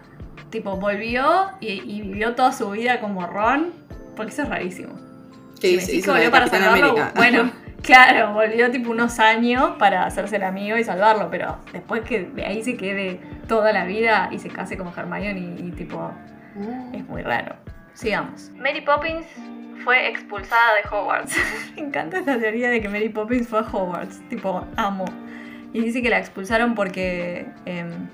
tipo, 0.50 0.76
volvió 0.78 1.52
y, 1.60 1.68
y 1.82 2.02
vivió 2.02 2.36
toda 2.36 2.52
su 2.52 2.70
vida 2.72 3.00
como 3.00 3.26
Ron. 3.28 3.70
Porque 4.16 4.32
eso 4.34 4.42
es 4.44 4.50
rarísimo. 4.50 4.94
La 5.62 5.86
de 5.86 6.02
volvió 6.06 6.32
para 6.32 6.48
salvarlo, 6.48 6.90
América. 6.90 7.12
bueno, 7.16 7.52
claro, 7.82 8.34
volvió 8.34 8.72
tipo 8.72 8.92
unos 8.92 9.20
años 9.20 9.72
para 9.78 10.06
hacerse 10.06 10.38
el 10.38 10.44
amigo 10.44 10.78
y 10.78 10.84
salvarlo, 10.84 11.30
pero 11.30 11.60
después 11.72 12.02
que 12.02 12.24
de 12.24 12.46
ahí 12.46 12.64
se 12.64 12.76
quede 12.78 13.20
toda 13.48 13.72
la 13.72 13.86
vida 13.86 14.30
y 14.32 14.40
se 14.40 14.50
case 14.50 14.78
como 14.78 14.94
Hermione 14.96 15.40
y, 15.40 15.68
y, 15.68 15.72
tipo, 15.72 16.12
es 16.94 17.08
muy 17.08 17.22
raro. 17.22 17.56
Sigamos. 17.94 18.52
Mary 18.58 18.82
Poppins 18.82 19.26
fue 19.84 20.10
expulsada 20.10 20.76
de 20.76 20.90
Hogwarts. 20.90 21.36
Me 21.76 21.82
encanta 21.84 22.20
esta 22.20 22.40
teoría 22.40 22.70
de 22.70 22.82
que 22.82 22.90
Mary 22.90 23.10
Poppins 23.10 23.48
fue 23.48 23.60
a 23.60 23.64
Hogwarts, 23.64 24.28
tipo, 24.30 24.66
amo. 24.76 25.06
Y 25.74 25.82
dice 25.82 26.02
que 26.02 26.10
la 26.10 26.20
expulsaron 26.20 26.76
porque 26.76 27.48
em, 27.66 28.08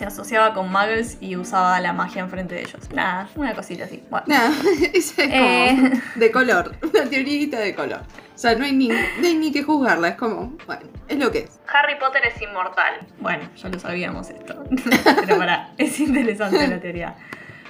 se 0.00 0.06
asociaba 0.06 0.54
con 0.54 0.72
muggles 0.72 1.18
y 1.20 1.36
usaba 1.36 1.78
la 1.78 1.92
magia 1.92 2.22
enfrente 2.22 2.54
de 2.54 2.62
ellos. 2.62 2.88
Nada, 2.94 3.28
una 3.36 3.54
cosita 3.54 3.84
así. 3.84 4.02
Bueno. 4.08 4.24
Nada, 4.28 4.50
esa 4.94 5.22
es 5.24 5.28
como 5.28 5.44
Eh. 5.44 5.92
de 6.14 6.30
color, 6.30 6.74
una 6.82 7.04
teoría 7.04 7.58
de 7.58 7.74
color. 7.74 8.00
O 8.34 8.38
sea, 8.38 8.54
no 8.54 8.64
hay, 8.64 8.72
ni, 8.72 8.88
no 8.88 8.94
hay 9.22 9.34
ni 9.36 9.52
que 9.52 9.62
juzgarla, 9.62 10.08
es 10.08 10.14
como, 10.14 10.56
bueno, 10.64 10.84
es 11.06 11.18
lo 11.18 11.30
que 11.30 11.40
es. 11.40 11.60
Harry 11.66 11.98
Potter 12.00 12.22
es 12.34 12.40
inmortal. 12.40 12.94
Bueno, 13.18 13.46
ya 13.54 13.68
lo 13.68 13.78
sabíamos 13.78 14.30
esto. 14.30 14.64
Pero 15.26 15.36
para, 15.36 15.68
es 15.76 16.00
interesante 16.00 16.66
la 16.66 16.80
teoría. 16.80 17.16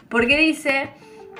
Porque 0.08 0.37
dice 0.37 0.90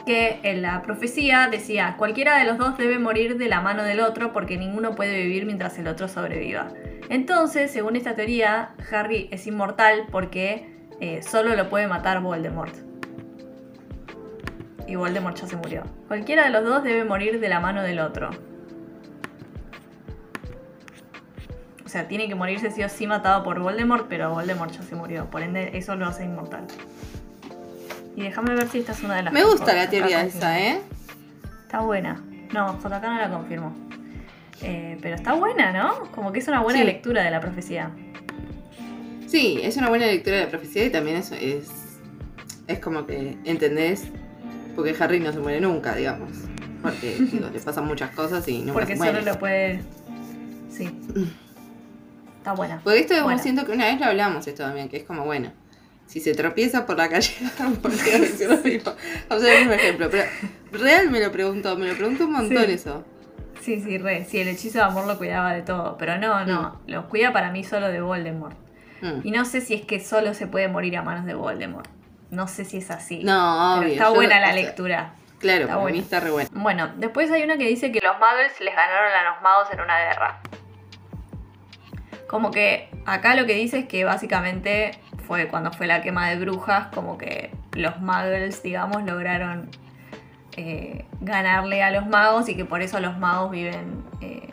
que 0.07 0.41
en 0.43 0.61
la 0.63 0.83
profecía 0.83 1.47
decía, 1.49 1.95
cualquiera 1.99 2.37
de 2.39 2.47
los 2.47 2.59
dos 2.59 2.77
debe 2.79 2.99
morir 2.99 3.37
de 3.39 3.47
la 3.49 3.61
mano 3.61 3.85
del 3.85 4.01
otro 4.01 4.33
porque 4.33 4.57
ninguno 4.57 4.97
puede 4.97 5.23
vivir 5.23 5.47
mientras 5.47 5.79
el 5.79 5.87
otro 5.87 6.09
sobreviva. 6.09 6.67
Entonces, 7.11 7.71
según 7.71 7.95
esta 7.95 8.17
teoría, 8.17 8.71
Harry 8.91 9.29
es 9.31 9.47
inmortal 9.47 10.07
porque 10.11 10.80
eh, 11.01 11.23
solo 11.23 11.55
lo 11.57 11.69
puede 11.69 11.87
matar 11.89 12.21
Voldemort. 12.21 12.75
Y 14.87 14.97
Voldemort 14.97 15.37
ya 15.37 15.47
se 15.47 15.57
murió. 15.57 15.85
Cualquiera 16.09 16.45
de 16.45 16.51
los 16.51 16.65
dos 16.65 16.83
debe 16.83 17.05
morir 17.05 17.41
de 17.41 17.49
la 17.49 17.61
mano 17.61 17.83
del 17.83 18.01
otro. 18.01 18.31
O 21.85 21.89
sea, 21.89 22.07
tiene 22.07 22.29
que 22.29 22.35
morirse 22.35 22.71
sí 22.71 22.83
o 22.85 22.89
sí 22.89 23.07
matado 23.07 23.43
por 23.43 23.59
Voldemort, 23.61 24.07
pero 24.09 24.31
Voldemort 24.31 24.71
ya 24.73 24.83
se 24.83 24.95
murió. 24.95 25.27
Por 25.27 25.43
ende, 25.43 25.77
eso 25.77 25.97
lo 25.97 26.07
hace 26.07 26.25
inmortal. 26.25 26.67
Y 28.17 28.23
déjame 28.23 28.55
ver 28.55 28.69
si 28.69 28.79
esta 28.79 28.93
es 28.93 29.03
una 29.03 29.17
de 29.17 29.23
las 29.25 29.33
Me 29.33 29.43
gusta 29.45 29.73
la 29.75 29.89
teoría 29.89 30.23
esa, 30.23 30.61
¿eh? 30.61 30.81
Está 31.63 31.81
buena. 31.81 32.23
No, 32.53 32.79
JK 32.79 33.03
no 33.03 33.19
la 33.19 33.31
confirmó. 33.31 33.73
Eh, 34.63 34.99
pero 35.01 35.15
está 35.17 35.33
buena, 35.35 35.73
¿no? 35.73 36.11
Como 36.13 36.33
que 36.33 36.41
es 36.41 36.49
una 36.49 36.61
buena 36.61 36.81
Sí. 36.81 36.85
lectura 36.85 37.23
de 37.23 37.31
la 37.31 37.41
profecía. 37.41 37.91
Sí, 39.31 39.61
es 39.63 39.77
una 39.77 39.89
buena 39.89 40.07
lectura 40.07 40.37
de 40.37 40.45
la 40.45 40.49
profecía 40.51 40.85
y 40.85 40.91
también 40.91 41.17
es, 41.19 41.31
es, 41.33 41.69
Es 42.67 42.79
como 42.81 43.07
que, 43.07 43.37
¿entendés? 43.45 44.05
Porque 44.75 44.95
Harry 44.99 45.21
no 45.21 45.33
se 45.33 45.39
muere 45.39 45.61
nunca, 45.61 45.95
digamos. 45.95 46.31
Porque 46.83 47.15
digo, 47.33 47.49
le 47.53 47.61
pasan 47.61 47.87
muchas 47.87 48.11
cosas 48.11 48.47
y 48.49 48.59
nunca 48.59 48.73
Porque 48.73 48.93
se 48.95 48.99
muere. 48.99 49.19
solo 49.21 49.33
lo 49.33 49.39
puede. 49.39 49.81
Sí. 50.71 50.91
Está 52.39 52.53
buena. 52.55 52.81
Porque 52.83 53.01
esto 53.01 53.23
Buena. 53.23 53.41
siento 53.43 53.67
que 53.67 53.73
una 53.73 53.87
vez 53.87 54.01
lo 54.01 54.07
hablamos 54.07 54.47
esto 54.47 54.63
también, 54.65 54.89
que 54.89 54.97
es 54.99 55.05
como, 55.05 55.25
bueno, 55.25 55.53
si 56.07 56.21
se 56.21 56.35
tropieza 56.35 56.87
por 56.87 56.97
la 56.97 57.09
calle, 57.09 57.33
podría 57.83 58.19
decir 58.19 58.49
lo 58.49 58.57
mismo. 58.59 58.93
O 59.29 59.39
sea, 59.39 59.53
el 59.55 59.61
mismo 59.61 59.75
ejemplo. 59.75 60.09
Pero 60.11 60.25
real 60.73 61.11
me 61.11 61.21
lo 61.21 61.31
preguntó, 61.31 61.77
me 61.77 61.87
lo 61.87 61.95
preguntó 61.95 62.25
un 62.27 62.33
montón 62.33 62.65
Sí. 62.67 62.73
eso. 62.73 63.05
Sí, 63.61 63.81
sí, 63.81 63.99
re. 63.99 64.25
Sí, 64.25 64.39
el 64.39 64.49
hechizo 64.49 64.79
de 64.79 64.85
amor 64.85 65.07
lo 65.07 65.19
cuidaba 65.19 65.53
de 65.53 65.63
todo. 65.63 65.97
Pero 65.99 66.17
no, 66.19 66.45
no. 66.47 66.81
Los 66.87 67.05
cuida 67.07 67.33
para 67.33 67.53
mí 67.53 67.63
solo 67.63 67.89
de 67.89 68.01
Voldemort. 68.01 68.57
Mm. 69.03 69.21
Y 69.25 69.31
no 69.31 69.45
sé 69.45 69.61
si 69.61 69.75
es 69.75 69.83
que 69.85 70.01
solo 70.01 70.35
se 70.35 70.47
puede 70.47 70.69
morir 70.69 70.97
a 70.97 71.03
manos 71.03 71.25
de 71.25 71.35
Voldemort. 71.35 71.89
No 72.31 72.47
sé 72.49 72.65
si 72.65 72.79
es 72.79 72.91
así. 72.91 73.25
No, 73.25 73.77
Pero 73.81 73.93
está 73.93 74.11
buena 74.11 74.39
la 74.41 74.47
sea, 74.53 74.55
lectura. 74.55 75.13
Claro, 75.39 75.63
Está 75.63 75.75
para 75.75 75.79
mí 75.79 75.83
buena. 75.93 75.99
está 75.99 76.21
re 76.21 76.31
bueno. 76.31 76.51
Bueno, 76.53 76.91
después 76.97 77.31
hay 77.31 77.43
una 77.43 77.57
que 77.57 77.67
dice 77.67 77.91
que 77.91 78.01
los 78.03 78.15
muggles 78.19 78.61
les 78.61 78.75
ganaron 78.77 79.13
a 79.13 79.33
los 79.33 79.43
magos 79.43 79.69
en 79.73 79.81
una 79.81 79.99
guerra. 79.99 80.41
Como 82.29 82.51
que 82.51 82.89
acá 83.07 83.35
lo 83.35 83.47
que 83.47 83.55
dice 83.55 83.81
es 83.81 83.87
que 83.87 84.05
básicamente 84.05 84.93
fue 85.27 85.49
cuando 85.49 85.73
fue 85.73 85.87
la 85.87 86.03
quema 86.03 86.29
de 86.29 86.37
brujas, 86.39 86.89
como 86.95 87.19
que 87.19 87.51
los 87.73 87.99
muggles, 88.01 88.63
digamos, 88.63 89.03
lograron 89.05 89.71
eh, 90.57 91.07
ganarle 91.21 91.83
a 91.83 91.91
los 91.91 92.07
magos 92.07 92.49
y 92.49 92.55
que 92.57 92.65
por 92.65 92.83
eso 92.83 93.01
los 93.01 93.19
magos 93.19 93.51
viven 93.51 94.05
eh, 94.21 94.49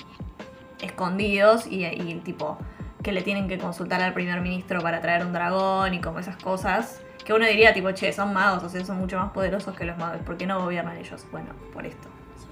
escondidos 0.82 1.68
y, 1.68 1.86
y 1.86 2.22
tipo 2.24 2.58
que 3.04 3.12
le 3.12 3.22
tienen 3.22 3.48
que 3.48 3.58
consultar 3.58 4.02
al 4.02 4.14
primer 4.14 4.42
ministro 4.42 4.82
para 4.82 5.02
traer 5.02 5.26
un 5.26 5.34
dragón 5.34 5.94
y 5.94 6.02
como 6.02 6.20
esas 6.20 6.38
cosas. 6.38 7.02
Que 7.24 7.34
uno 7.34 7.46
diría 7.46 7.74
tipo, 7.74 7.92
che, 7.92 8.12
son 8.14 8.34
magos, 8.34 8.64
o 8.64 8.70
sea, 8.70 8.84
son 8.86 8.98
mucho 8.98 9.18
más 9.18 9.32
poderosos 9.32 9.76
que 9.76 9.86
los 9.86 9.98
magos, 9.98 10.22
¿por 10.24 10.38
qué 10.38 10.46
no 10.48 10.62
gobiernan 10.62 10.98
ellos? 10.98 11.26
Bueno, 11.32 11.50
por 11.74 11.86
esto. 11.86 12.08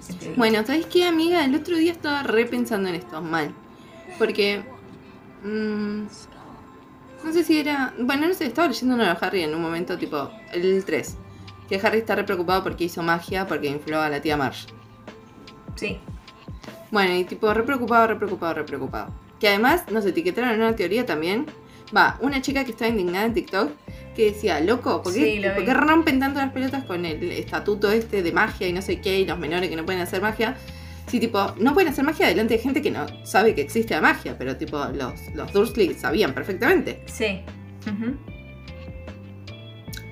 Este, 0.07 0.33
Bueno, 0.35 0.63
¿sabes 0.65 0.85
qué, 0.87 1.05
amiga? 1.07 1.43
El 1.45 1.55
otro 1.55 1.77
día 1.77 1.91
estaba 1.91 2.23
repensando 2.23 2.89
en 2.89 2.95
esto, 2.95 3.21
mal. 3.21 3.53
Porque. 4.17 4.63
mm, 5.43 6.03
no 7.23 7.31
sé 7.33 7.43
si 7.43 7.59
era. 7.59 7.93
Bueno, 7.99 8.27
no 8.27 8.33
sé, 8.33 8.45
estaba 8.45 8.67
leyendo 8.67 8.95
uno 8.95 9.03
de 9.05 9.17
Harry 9.19 9.43
en 9.43 9.55
un 9.55 9.61
momento, 9.61 9.97
tipo, 9.97 10.29
el 10.51 10.83
3. 10.85 11.17
Que 11.69 11.77
Harry 11.83 11.99
está 11.99 12.15
re 12.15 12.23
preocupado 12.23 12.63
porque 12.63 12.83
hizo 12.85 13.01
magia, 13.01 13.47
porque 13.47 13.67
infló 13.67 13.99
a 14.01 14.09
la 14.09 14.21
tía 14.21 14.37
Marge. 14.37 14.67
Sí, 15.75 15.99
Bueno, 16.91 17.13
y 17.15 17.25
tipo, 17.25 17.53
re 17.53 17.63
preocupado, 17.63 18.07
re 18.07 18.15
preocupado, 18.15 18.53
re 18.55 18.63
preocupado. 18.63 19.13
Que 19.39 19.49
además 19.49 19.83
nos 19.91 20.05
etiquetaron 20.05 20.51
en 20.51 20.61
una 20.61 20.75
teoría 20.75 21.05
también. 21.05 21.45
Va, 21.95 22.17
una 22.21 22.41
chica 22.41 22.63
que 22.65 22.71
estaba 22.71 22.89
indignada 22.89 23.25
en 23.25 23.33
TikTok 23.33 23.71
que 24.15 24.31
decía, 24.31 24.59
loco, 24.61 25.01
¿por 25.03 25.13
qué, 25.13 25.19
Sí, 25.19 25.39
lo 25.39 25.49
vi. 25.49 25.55
¿por 25.55 25.65
qué 25.65 25.73
rompen 25.73 26.19
tanto 26.19 26.39
las 26.39 26.51
pelotas 26.51 26.83
con 26.85 27.05
el 27.05 27.31
estatuto 27.31 27.91
este 27.91 28.23
de 28.23 28.31
magia 28.31 28.67
y 28.67 28.73
no 28.73 28.81
sé 28.81 29.01
qué 29.01 29.19
y 29.19 29.25
los 29.25 29.37
menores 29.37 29.69
que 29.69 29.75
no 29.75 29.85
pueden 29.85 30.01
hacer 30.01 30.21
magia? 30.21 30.55
Si 31.07 31.19
tipo, 31.19 31.53
no 31.59 31.73
pueden 31.73 31.91
hacer 31.91 32.03
magia 32.03 32.27
delante 32.27 32.55
de 32.55 32.59
gente 32.59 32.81
que 32.81 32.89
no 32.89 33.05
sabe 33.25 33.53
que 33.53 33.61
existe 33.61 33.93
la 33.93 34.01
magia, 34.01 34.35
pero 34.37 34.55
tipo, 34.57 34.83
los, 34.93 35.13
los 35.35 35.53
Dursley 35.53 35.93
sabían 35.93 36.33
perfectamente. 36.33 37.01
sí. 37.05 37.41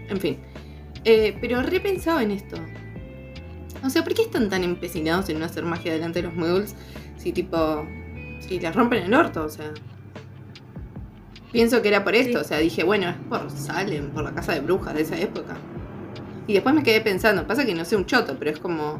En 0.09 0.19
fin. 0.19 0.37
Eh, 1.05 1.35
pero 1.41 1.61
repensado 1.63 2.19
en 2.19 2.31
esto. 2.31 2.57
O 3.83 3.89
sea, 3.89 4.03
¿por 4.03 4.13
qué 4.13 4.21
están 4.21 4.49
tan 4.49 4.63
empecinados 4.63 5.27
en 5.29 5.39
no 5.39 5.45
hacer 5.45 5.63
magia 5.63 5.91
delante 5.93 6.21
de 6.21 6.27
los 6.27 6.35
muggles? 6.35 6.75
Si 7.17 7.31
tipo. 7.31 7.87
Si 8.47 8.59
les 8.59 8.75
rompen 8.75 9.03
el 9.03 9.13
orto, 9.13 9.43
o 9.45 9.49
sea. 9.49 9.71
Pienso 11.51 11.81
que 11.81 11.87
era 11.89 12.03
por 12.03 12.15
esto, 12.15 12.39
Sí. 12.39 12.45
o 12.45 12.47
sea, 12.47 12.57
dije, 12.57 12.83
bueno, 12.83 13.09
es 13.09 13.15
por 13.29 13.49
Salem, 13.51 14.09
por 14.09 14.23
la 14.23 14.33
casa 14.33 14.53
de 14.53 14.59
brujas 14.61 14.95
de 14.95 15.01
esa 15.03 15.17
época. 15.19 15.55
Y 16.47 16.53
después 16.53 16.73
me 16.73 16.83
quedé 16.83 16.99
pensando, 17.01 17.45
pasa 17.45 17.65
que 17.65 17.75
no 17.75 17.85
sé 17.85 17.95
un 17.95 18.05
choto, 18.05 18.35
pero 18.39 18.51
es 18.51 18.59
como. 18.59 18.93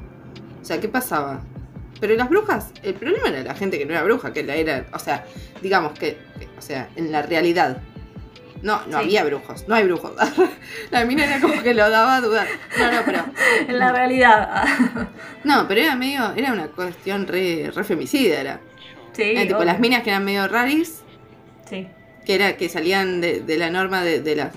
O 0.62 0.66
sea, 0.66 0.80
¿qué 0.80 0.88
pasaba? 0.88 1.42
Pero 2.00 2.16
las 2.16 2.30
brujas, 2.30 2.72
el 2.84 2.94
problema 2.94 3.30
era 3.30 3.44
la 3.44 3.56
gente 3.56 3.78
que 3.78 3.86
no 3.86 3.92
era 3.94 4.04
bruja, 4.04 4.32
que 4.34 4.44
la 4.44 4.56
era. 4.56 4.86
O 4.94 5.00
sea, 5.00 5.26
digamos 5.62 5.98
que. 5.98 6.18
que- 6.40 6.48
o 6.58 6.62
sea, 6.62 6.90
en 6.96 7.12
la 7.12 7.22
realidad. 7.24 7.78
No, 8.62 8.78
no 8.88 9.00
Sí. 9.00 9.04
había 9.06 9.26
brujos, 9.26 9.68
no 9.68 9.76
hay 9.76 9.84
brujos. 9.86 10.14
la 10.92 11.04
mina 11.06 11.26
era 11.26 11.42
como 11.42 11.62
que 11.62 11.74
lo 11.74 11.90
daba 11.90 12.18
a 12.18 12.22
dudar. 12.22 12.48
No, 12.80 12.92
no, 12.92 13.00
pero. 13.04 13.26
En 13.68 13.78
la 13.80 13.92
realidad. 13.92 14.64
No, 15.44 15.68
pero 15.68 15.82
era 15.82 15.96
medio. 15.98 16.32
Era 16.36 16.54
una 16.54 16.68
cuestión 16.68 17.28
re, 17.28 17.72
re 17.76 17.84
femicida, 17.84 18.40
era. 18.40 18.60
Sí, 19.14 19.24
Era 19.24 19.48
tipo 19.48 19.64
las 19.64 19.80
minas 19.80 20.04
que 20.04 20.10
eran 20.10 20.26
medio 20.26 20.48
raris, 20.48 21.02
Sí, 21.70 21.88
que 22.26 22.36
era 22.36 22.58
que 22.58 22.68
salían 22.70 23.22
de, 23.22 23.40
de 23.42 23.58
la 23.58 23.70
norma 23.70 24.02
de, 24.04 24.22
de 24.22 24.36
las. 24.36 24.52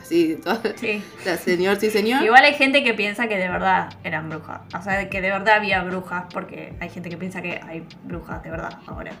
Así, 0.00 0.38
todas. 0.42 0.60
sí. 0.76 1.02
La 1.26 1.36
señor, 1.36 1.76
sí, 1.78 1.90
señor. 1.90 2.22
Igual 2.22 2.44
hay 2.44 2.54
gente 2.54 2.82
que 2.82 2.94
piensa 2.94 3.28
que 3.28 3.36
de 3.36 3.48
verdad 3.48 3.90
eran 4.04 4.30
brujas. 4.30 4.60
O 4.78 4.80
sea, 4.82 5.08
que 5.10 5.20
de 5.20 5.30
verdad 5.30 5.56
había 5.56 5.82
brujas, 5.82 6.24
porque 6.32 6.72
hay 6.80 6.88
gente 6.88 7.10
que 7.10 7.16
piensa 7.18 7.42
que 7.42 7.60
hay 7.62 7.84
brujas 8.04 8.42
de 8.42 8.50
verdad 8.50 8.78
ahora. 8.86 9.12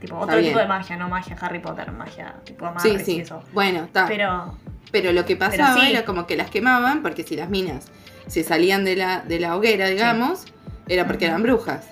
Tipo, 0.00 0.16
otro 0.18 0.38
tipo 0.40 0.58
de 0.58 0.66
magia, 0.66 0.96
no 0.96 1.08
magia 1.08 1.36
Harry 1.40 1.58
Potter, 1.60 1.90
magia 1.92 2.34
tipo 2.44 2.64
Sí, 2.64 2.70
amarres 2.88 3.02
y 3.02 3.04
sí. 3.04 3.20
eso. 3.20 3.42
Bueno, 3.52 3.84
está. 3.84 4.06
Pero, 4.06 4.58
Pero, 4.90 5.12
lo 5.12 5.24
que 5.24 5.36
pasaba 5.36 5.74
sí. 5.80 5.90
era 5.90 6.04
como 6.04 6.26
que 6.26 6.36
las 6.36 6.50
quemaban, 6.50 7.02
porque 7.02 7.22
si 7.22 7.36
las 7.36 7.48
minas 7.50 7.86
se 8.26 8.42
salían 8.42 8.84
de 8.84 8.96
la, 8.96 9.20
de 9.20 9.38
la 9.40 9.56
hoguera, 9.56 9.88
digamos, 9.88 10.44
era 10.88 11.06
porque 11.06 11.26
eran 11.26 11.42
brujas. 11.42 11.86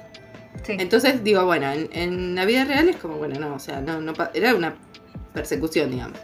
Sí. 0.65 0.77
Entonces, 0.79 1.23
digo, 1.25 1.45
bueno, 1.45 1.71
en, 1.73 1.89
en 1.93 2.35
la 2.35 2.45
vida 2.45 2.65
real 2.65 2.89
es 2.89 2.97
como, 2.97 3.17
bueno, 3.17 3.39
no, 3.41 3.55
o 3.55 3.59
sea, 3.59 3.81
no, 3.81 4.13
era 4.35 4.55
una 4.55 4.75
persecución, 5.33 5.91
digamos. 5.91 6.19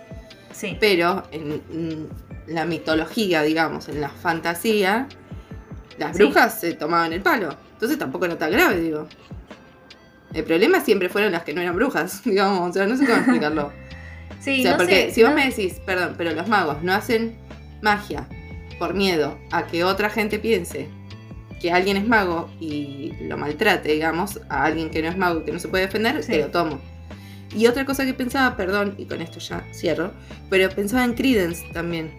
sí. 0.53 0.77
Pero 0.81 1.23
en, 1.33 1.63
en 1.73 2.09
la 2.47 2.65
mitología, 2.65 3.43
digamos, 3.43 3.89
en 3.89 4.01
la 4.01 4.09
fantasía, 4.09 5.07
las 5.99 6.17
Sí. 6.17 6.23
brujas 6.23 6.61
se 6.61 6.73
tomaban 6.75 7.13
el 7.13 7.21
palo. 7.23 7.55
Entonces 7.73 7.99
tampoco 7.99 8.25
era 8.27 8.39
tan 8.39 8.51
grave, 8.51 8.81
digo. 8.81 9.07
El 10.35 10.45
problema 10.45 10.81
siempre 10.81 11.09
fueron 11.09 11.33
las 11.33 11.43
que 11.45 11.55
no 11.55 11.61
eran 11.61 11.75
brujas, 11.75 12.23
digamos, 12.25 12.71
o 12.71 12.73
sea, 12.73 12.87
no 12.87 12.97
sé 12.97 13.05
cómo 13.07 13.19
explicarlo. 13.19 13.73
Sí, 14.41 14.61
o 14.61 14.63
sea, 14.63 14.71
no 14.73 14.77
porque 14.79 15.09
sé, 15.09 15.15
si 15.15 15.23
vos 15.23 15.31
no- 15.31 15.37
me 15.37 15.47
decís, 15.47 15.81
perdón, 15.85 16.15
pero 16.17 16.31
los 16.33 16.47
magos 16.47 16.81
no 16.85 16.93
hacen 16.95 17.37
magia 17.83 18.29
por 18.79 18.95
miedo 18.95 19.37
a 19.51 19.67
que 19.67 19.83
otra 19.83 20.11
gente 20.11 20.39
piense 20.39 20.89
que 21.61 21.73
alguien 21.73 21.97
es 21.97 22.07
mago 22.07 22.51
y 22.61 23.13
lo 23.23 23.37
maltrate, 23.37 23.93
digamos, 23.93 24.41
a 24.49 24.65
alguien 24.65 24.91
que 24.91 25.03
no 25.03 25.09
es 25.09 25.17
mago 25.17 25.41
y 25.41 25.45
que 25.45 25.53
no 25.53 25.59
se 25.59 25.69
puede 25.69 25.87
defender, 25.87 26.23
Sí. 26.23 26.33
te 26.33 26.39
lo 26.39 26.49
tomo. 26.49 26.81
Y 27.57 27.67
otra 27.67 27.85
cosa 27.85 28.05
que 28.05 28.15
pensaba, 28.15 28.57
perdón, 28.57 28.95
y 28.99 29.07
con 29.07 29.21
esto 29.23 29.39
ya 29.41 29.65
cierro, 29.73 30.13
pero 30.51 30.69
pensaba 30.71 31.05
en 31.05 31.15
Credence 31.15 31.65
también. 31.73 32.11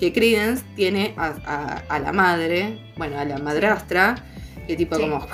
Que 0.00 0.12
Credence 0.12 0.64
tiene 0.76 1.12
a, 1.16 1.34
a- 1.46 1.82
a 1.88 1.98
la 1.98 2.12
madre, 2.12 2.78
bueno, 2.96 3.18
a 3.18 3.24
la 3.24 3.38
madrastra, 3.38 4.14
que 4.66 4.76
tipo 4.76 4.96
Sí. 4.96 5.02
como 5.02 5.26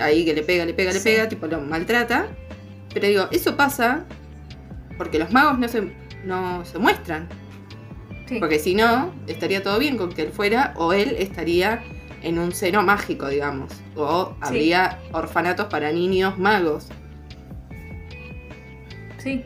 ahí 0.00 0.24
que 0.24 0.34
le 0.34 0.42
pega, 0.42 0.64
le 0.64 0.74
pega, 0.74 0.92
le 0.92 1.00
pega, 1.00 1.28
tipo 1.28 1.46
lo 1.46 1.60
maltrata. 1.60 2.26
Pero 2.92 3.06
digo, 3.06 3.28
eso 3.30 3.56
pasa 3.56 4.04
porque 4.96 5.18
los 5.18 5.30
magos 5.30 5.58
no 5.58 5.68
se, 5.68 5.92
no 6.24 6.64
se 6.64 6.78
muestran. 6.78 7.28
sí. 8.26 8.38
Porque 8.40 8.58
si 8.58 8.74
no, 8.74 9.14
estaría 9.26 9.62
todo 9.62 9.78
bien 9.78 9.96
con 9.96 10.10
que 10.12 10.22
él 10.22 10.32
fuera 10.32 10.74
o 10.76 10.92
él 10.92 11.14
estaría 11.18 11.82
en 12.22 12.38
un 12.38 12.52
seno 12.52 12.82
mágico, 12.82 13.28
digamos. 13.28 13.72
O 13.96 14.36
habría 14.40 14.98
orfanatos 15.12 15.66
para 15.66 15.92
niños 15.92 16.38
magos. 16.38 16.88
Sí. 19.18 19.44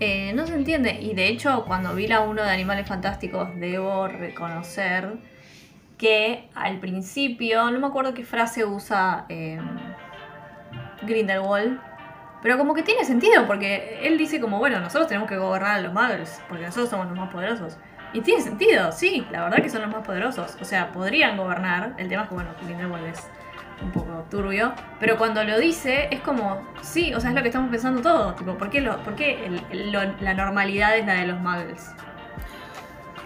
Eh, 0.00 0.32
no 0.34 0.46
se 0.46 0.54
entiende. 0.54 0.98
Y 1.00 1.14
de 1.14 1.28
hecho, 1.28 1.64
cuando 1.66 1.94
vi 1.94 2.06
la 2.06 2.20
1 2.20 2.42
de 2.42 2.50
Animales 2.50 2.86
Fantásticos, 2.86 3.48
debo 3.56 4.08
reconocer 4.08 5.18
que 5.96 6.48
al 6.54 6.80
principio, 6.80 7.70
no 7.70 7.78
me 7.78 7.86
acuerdo 7.86 8.14
qué 8.14 8.24
frase 8.24 8.64
usa 8.64 9.26
eh, 9.28 9.60
Grindelwald, 11.02 11.80
pero 12.42 12.58
como 12.58 12.74
que 12.74 12.82
tiene 12.82 13.04
sentido, 13.04 13.46
porque 13.46 14.00
él 14.02 14.18
dice 14.18 14.40
como, 14.40 14.58
bueno, 14.58 14.80
nosotros 14.80 15.08
tenemos 15.08 15.28
que 15.28 15.36
gobernar 15.38 15.76
a 15.76 15.80
los 15.80 15.94
muggles, 15.94 16.42
porque 16.48 16.64
nosotros 16.64 16.90
somos 16.90 17.06
los 17.06 17.16
más 17.16 17.32
poderosos. 17.32 17.78
Y 18.14 18.20
tiene 18.22 18.40
sentido, 18.40 18.90
sí, 18.92 19.26
la 19.30 19.42
verdad 19.44 19.60
que 19.62 19.68
son 19.68 19.82
los 19.82 19.90
más 19.90 20.06
poderosos. 20.06 20.56
O 20.60 20.64
sea, 20.64 20.92
podrían 20.92 21.36
gobernar. 21.36 21.94
El 21.98 22.08
tema 22.08 22.22
es 22.22 22.28
que, 22.28 22.34
bueno, 22.34 22.50
Grindelwald 22.64 23.06
es 23.06 23.20
un 23.82 23.90
poco 23.90 24.24
turbio. 24.30 24.72
Pero 25.00 25.18
cuando 25.18 25.42
lo 25.44 25.58
dice, 25.58 26.08
es 26.10 26.20
como, 26.20 26.62
sí, 26.80 27.12
o 27.12 27.20
sea, 27.20 27.30
es 27.30 27.36
lo 27.36 27.42
que 27.42 27.48
estamos 27.48 27.70
pensando 27.70 28.00
todos. 28.00 28.36
Tipo, 28.36 28.56
¿por 28.56 28.70
qué, 28.70 28.80
lo, 28.80 29.02
por 29.02 29.16
qué 29.16 29.44
el- 29.46 29.60
el- 29.70 29.92
lo- 29.92 30.14
la 30.20 30.32
normalidad 30.32 30.96
es 30.96 31.04
la 31.04 31.14
de 31.14 31.26
los 31.26 31.40
muggles? 31.40 31.90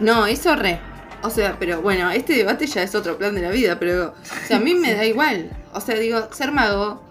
No, 0.01 0.27
eso 0.27 0.57
re. 0.57 0.81
O 1.23 1.29
sea, 1.31 1.57
pero 1.59 1.83
bueno, 1.83 2.11
este 2.11 2.33
debate 2.35 2.67
ya 2.67 2.83
es 2.83 2.95
otro 2.95 3.19
plan 3.19 3.35
de 3.35 3.43
la 3.43 3.51
vida, 3.51 3.79
pero 3.79 4.15
o 4.19 4.47
sea, 4.47 4.57
a 4.57 4.61
mí 4.61 4.75
me 4.75 4.95
da 4.97 5.05
igual. 5.05 5.51
O 5.75 5.81
sea, 5.81 5.97
digo, 5.97 6.33
ser 6.33 6.51
mago 6.51 7.03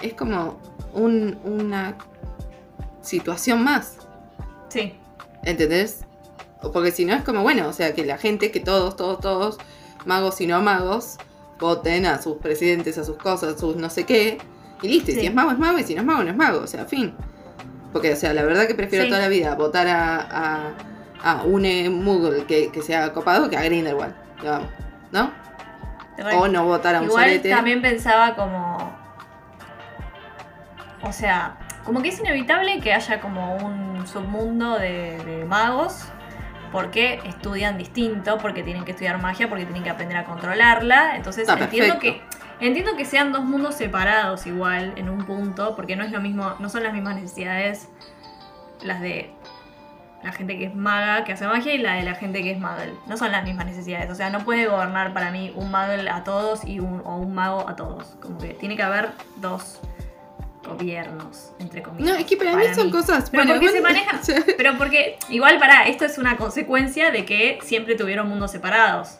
es 0.00 0.14
como 0.14 0.58
un- 0.94 1.38
una 1.44 1.96
situación 3.02 3.62
más. 3.62 3.98
Sí, 4.70 4.98
¿Entendés? 5.44 6.05
O 6.62 6.72
Porque 6.72 6.90
si 6.90 7.04
no 7.04 7.14
es 7.14 7.22
como, 7.22 7.42
bueno, 7.42 7.68
o 7.68 7.72
sea, 7.72 7.94
que 7.94 8.04
la 8.04 8.18
gente, 8.18 8.50
que 8.50 8.60
todos, 8.60 8.96
todos, 8.96 9.20
todos, 9.20 9.58
magos 10.04 10.40
y 10.40 10.46
no 10.46 10.60
magos, 10.62 11.16
voten 11.58 12.06
a 12.06 12.20
sus 12.20 12.38
presidentes, 12.38 12.98
a 12.98 13.04
sus 13.04 13.16
cosas, 13.16 13.58
sus 13.60 13.76
no 13.76 13.90
sé 13.90 14.04
qué, 14.04 14.38
y 14.82 14.88
listo. 14.88 15.10
Y 15.10 15.14
si 15.14 15.26
es 15.26 15.34
mago, 15.34 15.50
es 15.52 15.58
mago, 15.58 15.78
y 15.78 15.84
si 15.84 15.94
no 15.94 16.00
es 16.00 16.06
mago, 16.06 16.22
no 16.24 16.30
es 16.30 16.36
mago, 16.36 16.60
o 16.60 16.66
sea, 16.66 16.84
fin. 16.86 17.14
Porque, 17.92 18.12
o 18.12 18.16
sea, 18.16 18.32
la 18.34 18.42
verdad 18.42 18.66
que 18.66 18.74
prefiero 18.74 19.04
Sí. 19.04 19.10
toda 19.10 19.22
la 19.22 19.28
vida 19.28 19.54
votar 19.54 19.86
a, 19.88 20.16
a, 20.20 20.72
a 21.22 21.42
un 21.44 21.62
Moogle 22.04 22.44
que, 22.44 22.70
que 22.70 22.82
sea 22.82 23.12
copado 23.12 23.48
que 23.48 23.56
a 23.56 23.62
Grindelwald. 23.62 24.14
Digamos, 24.40 24.68
¿no? 25.12 25.30
O 26.38 26.48
no 26.48 26.64
votar 26.64 26.94
a 26.94 27.00
un 27.00 27.06
Igual 27.06 27.24
solete. 27.24 27.50
también 27.50 27.80
pensaba 27.82 28.34
como. 28.34 28.90
O 31.02 31.12
sea, 31.12 31.56
como 31.84 32.02
que 32.02 32.08
es 32.08 32.18
inevitable 32.20 32.80
que 32.80 32.92
haya 32.92 33.20
como 33.20 33.56
un 33.56 34.06
submundo 34.06 34.78
de, 34.78 35.18
de 35.24 35.44
magos. 35.44 36.04
Porque 36.76 37.20
estudian 37.24 37.78
distinto, 37.78 38.36
porque 38.36 38.62
tienen 38.62 38.84
que 38.84 38.90
estudiar 38.90 39.18
magia, 39.22 39.48
porque 39.48 39.64
tienen 39.64 39.82
que 39.82 39.88
aprender 39.88 40.18
a 40.18 40.24
controlarla. 40.24 41.16
Entonces 41.16 41.48
Está 41.48 41.64
entiendo 41.64 41.94
perfecto. 41.94 42.28
que. 42.58 42.66
Entiendo 42.66 42.96
que 42.96 43.06
sean 43.06 43.32
dos 43.32 43.44
mundos 43.44 43.76
separados 43.76 44.46
igual 44.46 44.92
en 44.96 45.08
un 45.08 45.24
punto, 45.24 45.74
porque 45.74 45.96
no 45.96 46.04
es 46.04 46.12
lo 46.12 46.20
mismo, 46.20 46.54
no 46.58 46.68
son 46.68 46.82
las 46.82 46.92
mismas 46.92 47.14
necesidades 47.14 47.88
las 48.82 49.00
de 49.00 49.30
la 50.22 50.32
gente 50.32 50.58
que 50.58 50.66
es 50.66 50.74
maga, 50.74 51.24
que 51.24 51.32
hace 51.32 51.46
magia, 51.46 51.74
y 51.74 51.78
la 51.78 51.94
de 51.94 52.02
la 52.02 52.14
gente 52.14 52.42
que 52.42 52.50
es 52.50 52.58
muggle. 52.58 52.92
No 53.06 53.16
son 53.16 53.32
las 53.32 53.42
mismas 53.42 53.64
necesidades. 53.64 54.10
O 54.10 54.14
sea, 54.14 54.28
no 54.28 54.40
puede 54.40 54.66
gobernar 54.66 55.14
para 55.14 55.30
mí 55.30 55.52
un 55.56 55.70
muggle 55.70 56.10
a 56.10 56.24
todos 56.24 56.62
y 56.66 56.78
un, 56.78 57.00
o 57.06 57.16
un 57.16 57.34
mago 57.34 57.66
a 57.66 57.74
todos. 57.74 58.16
Como 58.20 58.36
que 58.36 58.48
tiene 58.48 58.76
que 58.76 58.82
haber 58.82 59.12
dos 59.36 59.80
gobiernos, 60.66 61.52
entre 61.58 61.82
comillas. 61.82 62.12
No, 62.12 62.18
es 62.18 62.26
que 62.26 62.36
para, 62.36 62.54
mí 62.56 62.64
son 62.74 62.90
cosas. 62.90 63.30
Pero 63.30 63.44
bueno, 63.44 63.60
porque 63.60 63.70
se 63.70 63.78
igual- 63.78 63.92
maneja. 63.92 64.18
Sí. 64.22 64.34
Pero 64.56 64.76
porque, 64.78 65.18
igual 65.28 65.58
para, 65.58 65.86
esto 65.88 66.04
es 66.04 66.18
una 66.18 66.36
consecuencia 66.36 67.10
de 67.10 67.24
que 67.24 67.58
siempre 67.62 67.94
tuvieron 67.94 68.28
mundos 68.28 68.50
separados. 68.50 69.16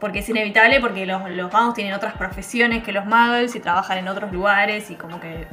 Porque 0.00 0.20
es 0.20 0.28
inevitable, 0.28 0.80
porque 0.80 1.06
los, 1.06 1.28
los 1.30 1.52
magos 1.52 1.74
tienen 1.74 1.92
otras 1.94 2.14
profesiones 2.14 2.84
que 2.84 2.92
los 2.92 3.04
muggles 3.04 3.54
y 3.56 3.60
trabajan 3.60 3.98
en 3.98 4.08
otros 4.08 4.32
lugares 4.32 4.90
y 4.90 4.94
como 4.94 5.20
que. 5.20 5.46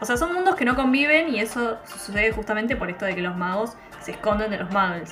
O 0.00 0.04
sea, 0.04 0.16
son 0.16 0.32
mundos 0.32 0.54
que 0.54 0.64
no 0.64 0.76
conviven 0.76 1.34
y 1.34 1.40
eso 1.40 1.78
sucede 1.84 2.30
justamente 2.30 2.76
por 2.76 2.88
esto 2.88 3.04
de 3.04 3.16
que 3.16 3.22
los 3.22 3.36
magos 3.36 3.76
se 4.00 4.12
esconden 4.12 4.50
de 4.50 4.58
los 4.58 4.70
muggles. 4.70 5.10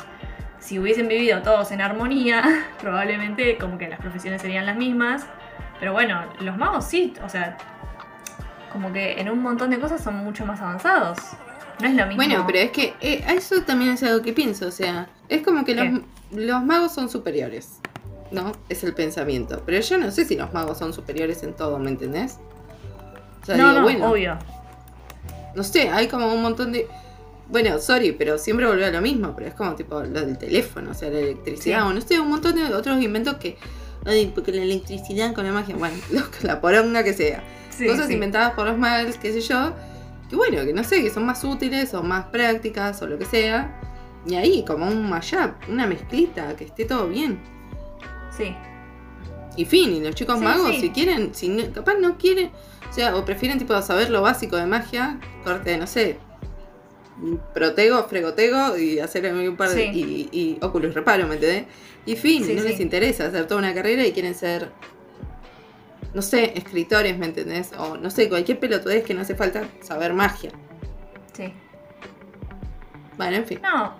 Si 0.60 0.78
hubiesen 0.78 1.08
vivido 1.08 1.42
todos 1.42 1.72
en 1.72 1.80
armonía, 1.80 2.42
probablemente 2.80 3.58
como 3.58 3.78
que 3.78 3.88
las 3.88 3.98
profesiones 3.98 4.42
serían 4.42 4.64
las 4.64 4.76
mismas. 4.76 5.26
Pero 5.80 5.92
bueno, 5.92 6.22
los 6.40 6.56
magos 6.56 6.86
sí, 6.86 7.14
o 7.24 7.28
sea, 7.28 7.56
como 8.72 8.92
que 8.92 9.20
en 9.20 9.30
un 9.30 9.40
montón 9.42 9.70
de 9.70 9.78
cosas 9.78 10.02
son 10.02 10.16
mucho 10.16 10.44
más 10.46 10.60
avanzados. 10.60 11.18
No 11.80 11.88
es 11.88 11.94
lo 11.94 12.06
mismo. 12.06 12.16
Bueno, 12.24 12.44
pero 12.46 12.58
es 12.58 12.70
que 12.70 12.94
eh, 13.00 13.24
eso 13.28 13.60
también 13.62 13.92
es 13.92 14.02
algo 14.02 14.22
que 14.22 14.32
pienso. 14.32 14.66
O 14.66 14.70
sea, 14.70 15.08
es 15.28 15.42
como 15.42 15.64
que 15.64 15.74
los, 15.74 16.00
los 16.32 16.62
magos 16.64 16.94
son 16.94 17.08
superiores. 17.08 17.80
¿No? 18.32 18.52
Es 18.68 18.82
el 18.82 18.92
pensamiento. 18.92 19.62
Pero 19.64 19.80
yo 19.80 19.98
no 19.98 20.10
sé 20.10 20.24
si 20.24 20.34
los 20.36 20.52
magos 20.52 20.78
son 20.78 20.92
superiores 20.92 21.42
en 21.44 21.54
todo, 21.54 21.78
¿me 21.78 21.90
entendés? 21.90 22.38
O 23.42 23.46
sea, 23.46 23.56
no, 23.56 23.68
digo, 23.68 23.78
no, 23.78 23.82
bueno, 23.84 24.10
obvio. 24.10 24.38
no 25.54 25.62
sé, 25.62 25.90
hay 25.90 26.08
como 26.08 26.32
un 26.34 26.42
montón 26.42 26.72
de. 26.72 26.88
Bueno, 27.48 27.78
sorry, 27.78 28.10
pero 28.10 28.36
siempre 28.38 28.66
volvió 28.66 28.86
a 28.86 28.90
lo 28.90 29.00
mismo, 29.00 29.34
pero 29.36 29.48
es 29.48 29.54
como 29.54 29.76
tipo 29.76 30.00
lo 30.02 30.20
del 30.26 30.36
teléfono, 30.36 30.90
o 30.90 30.94
sea, 30.94 31.08
la 31.10 31.20
electricidad, 31.20 31.82
Sí. 31.82 31.86
o 31.88 31.92
no 31.94 32.00
sé, 32.00 32.18
un 32.18 32.28
montón 32.30 32.56
de 32.56 32.64
otros 32.74 33.00
inventos 33.00 33.36
que. 33.36 33.56
Ay, 34.04 34.32
porque 34.34 34.50
la 34.50 34.62
electricidad 34.62 35.32
con 35.32 35.44
la 35.46 35.52
magia, 35.52 35.76
bueno, 35.76 35.96
lo- 36.10 36.22
la 36.42 36.60
poronga 36.60 37.04
que 37.04 37.12
sea. 37.12 37.44
Sí, 37.76 37.86
Cosas 37.86 38.06
sí. 38.08 38.14
inventadas 38.14 38.52
por 38.54 38.66
los 38.66 38.78
magos, 38.78 39.16
qué 39.18 39.32
sé 39.32 39.40
yo, 39.40 39.72
que 40.30 40.36
bueno, 40.36 40.64
que 40.64 40.72
no 40.72 40.82
sé, 40.84 41.02
que 41.02 41.10
son 41.10 41.26
más 41.26 41.42
útiles 41.44 41.92
o 41.94 42.02
más 42.02 42.26
prácticas 42.26 43.00
o 43.02 43.06
lo 43.06 43.18
que 43.18 43.24
sea. 43.26 43.80
Y 44.26 44.34
ahí, 44.34 44.64
como 44.66 44.86
un 44.88 45.08
mashup, 45.08 45.52
una 45.68 45.86
mezclita, 45.86 46.56
que 46.56 46.64
esté 46.64 46.84
todo 46.84 47.08
bien. 47.08 47.38
Sí. 48.36 48.54
Y 49.56 49.64
fin, 49.64 49.92
y 49.94 50.00
los 50.00 50.14
chicos 50.14 50.38
Sí, 50.38 50.44
magos, 50.44 50.70
sí. 50.74 50.80
si 50.80 50.90
quieren, 50.90 51.34
si 51.34 51.48
no- 51.48 51.70
capaz 51.72 51.94
no 51.94 52.18
quieren, 52.18 52.50
o 52.90 52.92
sea, 52.92 53.14
o 53.16 53.24
prefieren 53.24 53.58
tipo 53.58 53.80
saber 53.82 54.10
lo 54.10 54.22
básico 54.22 54.56
de 54.56 54.66
magia, 54.66 55.18
corte, 55.44 55.78
no 55.78 55.86
sé, 55.86 56.18
protego, 57.54 58.04
fregotego 58.08 58.76
y 58.76 58.98
hacer 58.98 59.32
un 59.32 59.56
par 59.56 59.70
de. 59.70 59.92
Sí. 59.92 60.28
Y, 60.32 60.38
y 60.38 60.58
Oculus 60.60 60.92
reparo, 60.94 61.26
¿me 61.26 61.34
entendés? 61.36 61.64
Y 62.04 62.16
fin, 62.16 62.44
Sí, 62.44 62.54
no 62.54 62.62
les 62.62 62.78
interesa 62.80 63.26
hacer 63.26 63.46
toda 63.46 63.58
una 63.60 63.72
carrera 63.74 64.06
y 64.06 64.12
quieren 64.12 64.34
ser. 64.34 64.70
No 66.16 66.22
sé, 66.22 66.56
escritores, 66.56 67.18
¿me 67.18 67.26
entendés? 67.26 67.74
O 67.76 67.98
no 67.98 68.08
sé, 68.08 68.30
cualquier 68.30 68.58
pelotudez 68.58 69.04
que 69.04 69.12
no 69.12 69.20
hace 69.20 69.34
falta 69.34 69.64
saber 69.82 70.14
magia. 70.14 70.50
Sí. 71.34 71.52
Bueno, 73.18 73.36
en 73.36 73.44
fin. 73.44 73.60
No, 73.62 73.92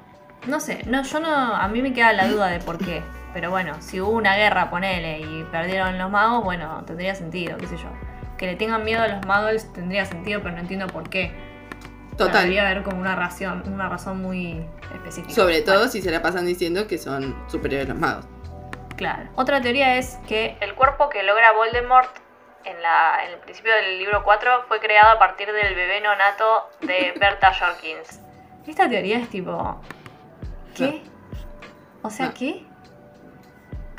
no 0.46 0.58
sé. 0.58 0.82
No, 0.86 1.02
yo 1.02 1.20
no. 1.20 1.28
A 1.28 1.68
mí 1.68 1.82
me 1.82 1.92
queda 1.92 2.14
la 2.14 2.26
duda 2.26 2.46
de 2.46 2.58
por 2.60 2.78
qué. 2.78 3.02
Pero 3.34 3.50
bueno, 3.50 3.74
si 3.80 4.00
hubo 4.00 4.12
una 4.12 4.34
guerra, 4.34 4.70
ponele, 4.70 5.20
y 5.20 5.44
perdieron 5.52 5.98
los 5.98 6.10
magos, 6.10 6.42
bueno, 6.42 6.82
tendría 6.86 7.14
sentido, 7.14 7.58
qué 7.58 7.66
sé 7.66 7.76
yo. 7.76 7.90
Que 8.38 8.46
le 8.46 8.56
tengan 8.56 8.82
miedo 8.82 9.02
a 9.02 9.08
los 9.08 9.26
muggles 9.26 9.70
tendría 9.74 10.06
sentido, 10.06 10.40
pero 10.42 10.54
no 10.54 10.62
entiendo 10.62 10.86
por 10.86 11.10
qué. 11.10 11.32
Total. 12.16 12.44
Debería 12.44 12.62
haber 12.62 12.82
como 12.82 12.98
una 12.98 13.14
razón, 13.14 13.62
una 13.66 13.90
razón 13.90 14.22
muy 14.22 14.64
específica. 14.94 15.34
Sobre 15.34 15.60
todo 15.60 15.76
Bueno, 15.80 15.92
si 15.92 16.00
se 16.00 16.10
la 16.10 16.22
pasan 16.22 16.46
diciendo 16.46 16.86
que 16.86 16.96
son 16.96 17.36
superiores 17.46 17.86
los 17.86 17.98
magos. 17.98 18.24
Claro. 18.96 19.28
Otra 19.36 19.60
teoría 19.60 19.96
es 19.96 20.18
que 20.28 20.56
el 20.60 20.74
cuerpo 20.74 21.08
que 21.08 21.22
logra 21.22 21.52
Voldemort 21.52 22.08
en, 22.64 22.80
la, 22.82 23.24
en 23.26 23.32
el 23.32 23.38
principio 23.40 23.72
del 23.74 23.98
libro 23.98 24.22
4 24.24 24.64
fue 24.68 24.80
creado 24.80 25.10
a 25.16 25.18
partir 25.18 25.52
del 25.52 25.74
bebé 25.74 26.00
nonato 26.00 26.68
de 26.80 27.12
Berta 27.20 27.52
Jorkins. 27.52 28.20
Esta 28.66 28.88
teoría 28.88 29.18
es 29.18 29.28
tipo. 29.28 29.80
¿Qué? 30.74 31.02
O 32.02 32.10
sea, 32.10 32.26
No. 32.26 32.34
¿qué? 32.34 32.64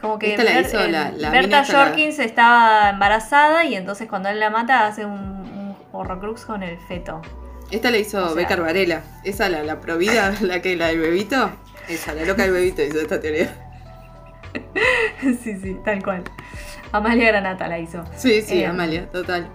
Como 0.01 0.19
que 0.19 0.31
Esta 0.31 0.43
la 0.43 0.51
Ber- 0.51 0.65
hizo 0.65 0.79
el- 0.79 0.91
la- 0.91 1.11
la 1.11 1.29
Berta 1.31 1.63
Jorkins 1.65 2.19
estaba 2.19 2.89
embarazada 2.89 3.63
y 3.65 3.75
entonces 3.75 4.07
cuando 4.07 4.29
él 4.29 4.39
la 4.39 4.49
mata 4.49 4.85
hace 4.85 5.05
un, 5.05 5.11
un 5.13 5.77
horrocrux 5.91 6.45
con 6.45 6.61
el 6.63 6.77
feto. 6.87 7.21
Esta 7.71 7.89
la 7.91 7.97
hizo 7.97 8.23
O 8.25 8.35
sea- 8.35 8.55
Varela. 8.57 9.01
Esa, 9.23 9.49
la, 9.49 9.63
la 9.63 9.79
provida, 9.79 10.33
la 10.41 10.61
que 10.61 10.75
la 10.75 10.87
del 10.87 10.99
bebito. 10.99 11.51
Esa, 11.87 12.13
la 12.13 12.25
loca 12.25 12.43
del 12.43 12.51
bebito 12.51 12.81
hizo 12.83 12.99
esta 12.99 13.19
teoría. 13.19 13.66
sí, 15.21 15.57
sí, 15.57 15.77
tal 15.83 16.03
cual. 16.03 16.23
Amalia 16.91 17.27
Granata 17.27 17.67
la 17.67 17.79
hizo. 17.79 18.03
Sí, 18.15 18.41
sí, 18.41 18.61
Eh, 18.61 18.65
Amalia, 18.67 19.09
total. 19.11 19.47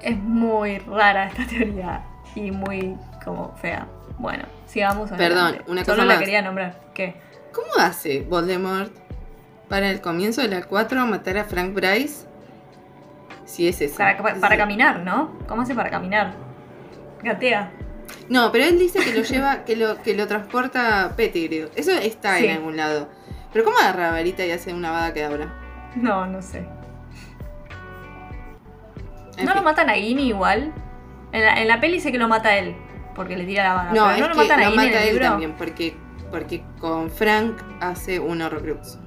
Es 0.00 0.16
muy 0.18 0.78
rara 0.78 1.26
esta 1.28 1.46
teoría 1.46 2.04
y 2.34 2.50
muy 2.50 2.96
como 3.24 3.54
fea. 3.56 3.86
Bueno, 4.18 4.44
sigamos 4.66 5.10
Perdón, 5.10 5.58
una 5.66 5.84
Solo 5.84 5.96
cosa 5.96 6.06
la 6.06 6.14
más. 6.14 6.18
quería 6.18 6.42
nombrar. 6.42 6.80
¿Qué? 6.94 7.16
¿Cómo 7.52 7.68
hace 7.78 8.20
Voldemort 8.22 8.92
para 9.68 9.90
el 9.90 10.00
comienzo 10.00 10.42
de 10.42 10.48
la 10.48 10.62
4 10.62 11.06
matar 11.06 11.38
a 11.38 11.44
Frank 11.44 11.74
Bryce? 11.74 12.26
Si 13.44 13.66
es 13.68 13.80
eso. 13.80 13.96
Para, 13.98 14.16
para, 14.40 14.56
caminar, 14.56 15.00
¿no? 15.00 15.38
¿Cómo 15.48 15.62
hace 15.62 15.74
para 15.74 15.90
caminar? 15.90 16.34
Gatea. 17.22 17.70
No, 18.28 18.50
pero 18.52 18.64
él 18.64 18.78
dice 18.78 19.00
que 19.00 19.12
lo 19.14 19.22
lleva, 19.22 19.64
que 19.64 19.76
lo, 19.76 20.00
que 20.02 20.14
lo 20.14 20.26
transporta 20.26 21.12
Pettigrew. 21.16 21.68
Eso 21.74 21.92
está 21.92 22.38
Sí. 22.38 22.46
en 22.46 22.56
algún 22.56 22.76
lado. 22.76 23.08
Pero 23.54 23.64
¿cómo 23.64 23.78
agarra 23.78 24.08
la 24.08 24.10
varita 24.10 24.44
y 24.44 24.50
hace 24.50 24.74
una 24.74 24.90
vada 24.90 25.14
que 25.14 25.24
abra? 25.24 25.48
No, 25.94 26.26
no 26.26 26.42
sé. 26.42 26.66
En 29.38 29.46
¿No 29.46 29.54
lo 29.54 29.62
matan 29.62 29.88
a 29.88 29.94
Ginny 29.94 30.28
igual? 30.28 30.72
En 31.32 31.44
la, 31.44 31.60
en 31.60 31.68
la 31.68 31.80
peli 31.80 32.00
sé 32.00 32.12
que 32.12 32.18
lo 32.18 32.28
mata 32.28 32.56
él. 32.56 32.76
Porque 33.14 33.36
le 33.36 33.44
tira 33.44 33.62
la 33.64 33.74
bala. 33.74 33.90
No, 33.92 34.02
pero 34.06 34.10
es 34.14 34.20
no 34.20 34.28
lo 34.28 34.34
que 34.34 34.40
matan 34.40 34.60
a 34.60 34.64
lo 34.64 34.70
en 34.70 34.76
mata 34.76 34.88
el 34.88 34.96
él 35.08 35.14
libro. 35.14 35.24
también, 35.28 35.52
porque, 35.52 35.96
porque 36.30 36.64
con 36.80 37.10
Frank 37.10 37.56
hace 37.80 38.18
un 38.18 38.42
Horrocrux. 38.42 38.98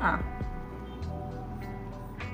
Ah. 0.00 0.20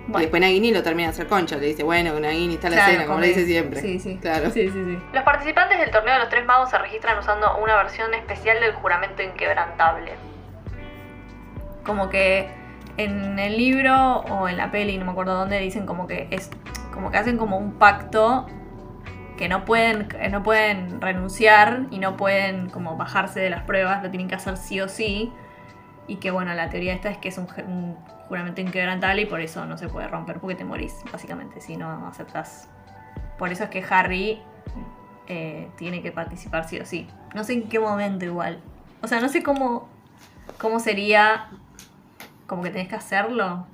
Y 0.07 0.13
después 0.21 0.43
Nagini 0.43 0.71
lo 0.73 0.83
termina 0.83 1.09
de 1.09 1.15
hacer 1.15 1.27
concha. 1.27 1.57
Le 1.57 1.69
dice, 1.69 1.83
bueno, 1.83 2.13
con 2.13 2.21
Nagini 2.23 2.55
está 2.55 2.69
la 2.69 2.77
Claro, 2.77 2.93
cena, 2.93 3.07
como 3.07 3.21
le 3.21 3.29
dice 3.29 3.47
siempre. 3.47 3.81
Sí, 3.81 3.99
sí. 3.99 4.19
Claro. 4.21 4.51
Sí, 4.51 4.69
sí, 4.69 4.85
sí. 4.85 4.99
Los 5.15 5.25
participantes 5.25 5.79
del 5.79 5.91
torneo 5.91 6.13
de 6.13 6.21
los 6.21 6.29
tres 6.29 6.45
magos 6.45 6.69
se 6.69 6.77
registran 6.77 7.19
usando 7.19 7.57
una 7.57 7.77
versión 7.77 8.13
especial 8.13 8.61
del 8.61 8.75
juramento 8.75 9.23
inquebrantable. 9.23 10.13
Como 11.85 12.09
que 12.09 12.49
en 12.97 13.39
el 13.39 13.57
libro 13.57 14.19
o 14.21 14.49
en 14.49 14.57
la 14.57 14.71
peli, 14.71 14.99
no 14.99 15.05
me 15.05 15.13
acuerdo 15.13 15.35
dónde, 15.35 15.61
dicen 15.61 15.87
como 15.87 16.07
que 16.07 16.29
es 16.31 16.51
como 16.93 17.11
que 17.11 17.19
hacen 17.19 17.37
como 17.37 17.59
un 17.59 17.73
pacto 17.75 18.47
que 19.37 19.49
no 19.49 19.65
pueden 19.65 20.09
no 20.31 20.43
pueden 20.43 21.01
renunciar 21.01 21.87
y 21.91 21.99
no 21.99 22.17
pueden 22.17 22.71
como 22.71 22.97
bajarse 22.97 23.41
de 23.41 23.51
las 23.51 23.63
pruebas, 23.63 24.03
lo 24.03 24.11
tienen 24.11 24.29
que 24.29 24.35
hacer 24.37 24.57
sí 24.57 24.81
o 24.81 24.89
sí. 24.89 25.33
Y 26.07 26.17
que 26.17 26.31
bueno, 26.31 26.53
la 26.53 26.69
teoría 26.69 26.93
esta 26.93 27.09
es 27.09 27.17
que 27.17 27.29
es 27.29 27.39
un 27.39 27.97
juramento 28.29 28.61
inquebrantable 28.61 29.23
y 29.23 29.27
por 29.27 29.41
eso 29.41 29.65
no 29.67 29.79
se 29.79 29.89
puede 29.89 30.09
romper 30.09 30.39
porque 30.39 30.55
te 30.55 30.65
morís, 30.65 31.03
básicamente, 31.11 31.61
si 31.61 31.77
no 31.77 32.07
aceptas. 32.07 32.69
Por 33.39 33.51
eso 33.51 33.65
es 33.65 33.71
que 33.71 33.85
Harry 33.89 34.41
eh, 35.27 35.71
tiene 35.77 36.03
que 36.03 36.13
participar 36.13 36.69
sí 36.69 36.79
o 36.79 36.87
sí. 36.87 37.09
No 37.35 37.45
sé 37.45 37.55
en 37.55 37.69
qué 37.69 37.79
momento 37.79 38.25
igual. 38.25 38.61
O 39.03 39.09
sea, 39.09 39.21
no 39.21 39.29
sé 39.29 39.43
cómo, 39.43 39.89
cómo 40.59 40.81
sería 40.81 41.49
como 42.47 42.63
que 42.63 42.71
tenés 42.71 42.89
que 42.89 42.97
hacerlo. 42.97 43.67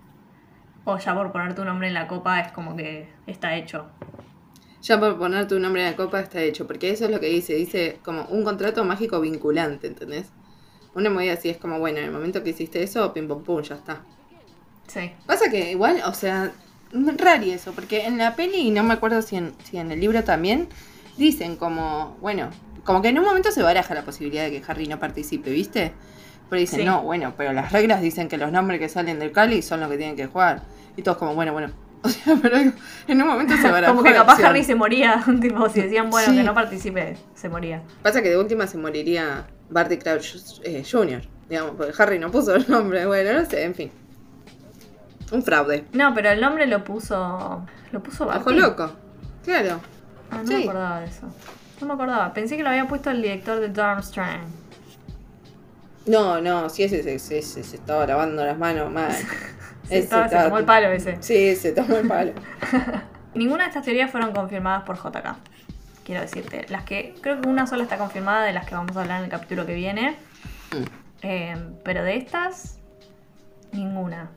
O 0.85 0.99
ya 0.99 1.15
por 1.15 1.31
poner 1.33 1.55
tu 1.55 1.65
nombre 1.65 1.89
en 1.89 1.95
la 1.95 2.07
copa 2.09 2.41
es 2.41 2.53
como 2.53 2.77
que 2.77 3.09
está 3.27 3.55
hecho. 3.55 3.87
Ya 4.83 4.99
por 4.99 5.19
poner 5.19 5.47
tu 5.47 5.59
nombre 5.61 5.85
en 5.85 5.91
la 5.91 5.97
copa 5.97 6.21
está 6.21 6.41
hecho, 6.41 6.67
porque 6.67 6.91
eso 6.91 7.05
es 7.05 7.11
lo 7.11 7.21
que 7.21 7.27
dice, 7.27 7.55
dice 7.55 8.01
como 8.03 8.25
un 8.25 8.45
contrato 8.45 8.83
mágico 8.85 9.21
vinculante, 9.21 9.87
¿entendés? 9.87 10.33
Una 10.95 11.11
movida 11.11 11.35
así 11.35 11.51
es 11.51 11.59
como, 11.59 11.79
bueno, 11.79 11.99
en 11.99 12.07
el 12.07 12.11
momento 12.11 12.43
que 12.43 12.51
hiciste 12.51 12.83
eso, 12.83 13.13
pim 13.13 13.29
pum 13.29 13.45
pum, 13.45 13.63
ya 13.63 13.75
está. 13.75 14.03
Sí. 14.87 15.13
Pasa 15.27 15.51
que 15.51 15.71
igual, 15.71 16.03
o 16.07 16.15
sea, 16.15 16.53
raro 16.93 17.45
eso, 17.45 17.73
porque 17.73 18.07
en 18.07 18.19
la 18.19 18.35
peli, 18.35 18.57
y 18.57 18.71
no 18.71 18.83
me 18.83 18.95
acuerdo 18.95 19.23
si 19.23 19.37
en, 19.37 19.53
si 19.63 19.77
en 19.77 19.93
el 19.93 20.01
libro 20.01 20.25
también, 20.25 20.69
dicen 21.17 21.57
como, 21.57 22.17
bueno, 22.21 22.51
Como 22.85 23.03
que 23.03 23.09
en 23.09 23.19
un 23.19 23.25
momento 23.25 23.51
se 23.51 23.63
baraja 23.63 23.95
la 23.95 24.05
posibilidad 24.05 24.45
de 24.45 24.51
que 24.51 24.63
Harry 24.67 24.87
no 24.89 24.99
participe, 24.99 25.51
¿viste? 25.51 25.93
Pero 26.51 26.61
dicen, 26.61 26.81
Sí. 26.81 26.85
no, 26.85 27.03
bueno, 27.03 27.33
pero 27.37 27.53
las 27.53 27.71
reglas 27.73 28.03
dicen 28.03 28.29
que 28.29 28.37
los 28.37 28.51
nombres 28.53 28.81
que 28.81 28.89
salen 28.89 29.19
del 29.21 29.31
Cali 29.33 29.63
son 29.63 29.81
los 29.81 29.89
que 29.89 29.97
tienen 29.97 30.17
que 30.17 30.27
jugar. 30.27 30.63
Y 30.97 31.03
todos 31.03 31.17
como, 31.17 31.35
bueno, 31.35 31.53
bueno. 31.53 31.71
O 32.03 32.09
sea, 32.09 32.35
pero 32.41 32.57
en 32.57 33.21
un 33.23 33.29
momento 33.29 33.55
se 33.59 33.71
barajó 33.71 33.93
Como 33.95 34.03
que 34.09 34.15
capaz 34.15 34.33
opción. 34.33 34.49
Harry 34.51 34.65
se 34.65 34.75
moría. 34.75 35.23
tipo, 35.41 35.69
si 35.69 35.83
decían, 35.83 36.09
bueno, 36.11 36.31
Sí. 36.33 36.37
que 36.39 36.43
no 36.43 36.55
participe, 36.55 37.17
se 37.35 37.49
moría. 37.49 37.83
Pasa 38.03 38.23
que 38.23 38.31
de 38.31 38.39
última 38.39 38.67
se 38.67 38.79
moriría 38.79 39.47
Barty 39.69 39.99
Crouch 39.99 40.37
eh, 40.65 40.83
Jr., 40.91 41.21
digamos, 41.49 41.73
porque 41.77 41.93
Harry 42.03 42.19
no 42.19 42.31
puso 42.31 42.55
el 42.55 42.69
nombre. 42.71 43.05
Bueno, 43.07 43.39
no 43.41 43.45
sé, 43.45 43.65
en 43.65 43.75
fin. 43.75 43.91
Un 45.31 45.43
fraude. 45.43 45.85
No, 45.93 46.13
pero 46.15 46.31
el 46.31 46.41
nombre 46.41 46.67
lo 46.67 46.83
puso. 46.83 47.65
Lo 47.93 48.03
puso 48.03 48.25
Ojo 48.25 48.33
Barty. 48.35 48.55
loco. 48.59 48.91
Claro. 49.45 49.79
Ah, 50.31 50.39
no 50.43 50.47
Sí. 50.47 50.55
me 50.55 50.63
acordaba 50.65 51.01
de 51.01 51.07
eso. 51.07 51.27
No 51.81 51.87
me 51.87 51.93
acordaba. 51.95 52.33
Pensé 52.33 52.57
que 52.57 52.63
lo 52.63 52.71
había 52.71 52.89
puesto 52.89 53.11
el 53.11 53.21
director 53.23 53.61
de 53.61 53.69
Durmstrang. 53.69 54.41
No, 56.07 56.41
no, 56.41 56.69
si 56.71 56.83
ese, 56.85 57.01
ese, 57.01 57.39
ese 57.39 57.63
se 57.65 57.77
estaba 57.77 58.07
lavando 58.07 58.45
las 58.45 58.59
manos 58.59 58.91
mal. 58.93 59.13
Sí, 59.83 59.97
Ese 59.97 60.05
estaba- 60.05 60.23
se 60.23 60.27
estaba- 60.37 60.45
tomó 60.45 60.59
el 60.59 60.65
palo 60.67 60.89
ese. 60.93 61.17
Sí, 61.21 61.57
se 61.57 61.73
tomó 61.73 61.97
el 61.97 62.07
palo. 62.07 62.33
Ninguna 63.35 63.65
de 63.65 63.69
estas 63.71 63.85
teorías 63.85 64.09
fueron 64.11 64.33
confirmadas 64.33 64.85
por 64.85 64.97
JK. 64.97 65.35
Quiero 66.05 66.21
decirte. 66.21 66.67
Las 66.69 66.85
que. 66.85 67.15
Creo 67.21 67.41
que 67.41 67.49
una 67.49 67.67
sola 67.67 67.83
está 67.83 67.97
confirmada 67.99 68.45
de 68.45 68.53
las 68.53 68.67
que 68.67 68.77
vamos 68.77 68.97
a 68.97 69.01
hablar 69.01 69.19
en 69.19 69.25
el 69.25 69.31
capítulo 69.31 69.67
que 69.67 69.75
viene. 69.75 70.11
Mm. 70.71 70.85
Eh, 71.23 71.57
pero 71.85 72.05
de 72.05 72.17
estas, 72.19 72.79
ninguna 73.73 74.31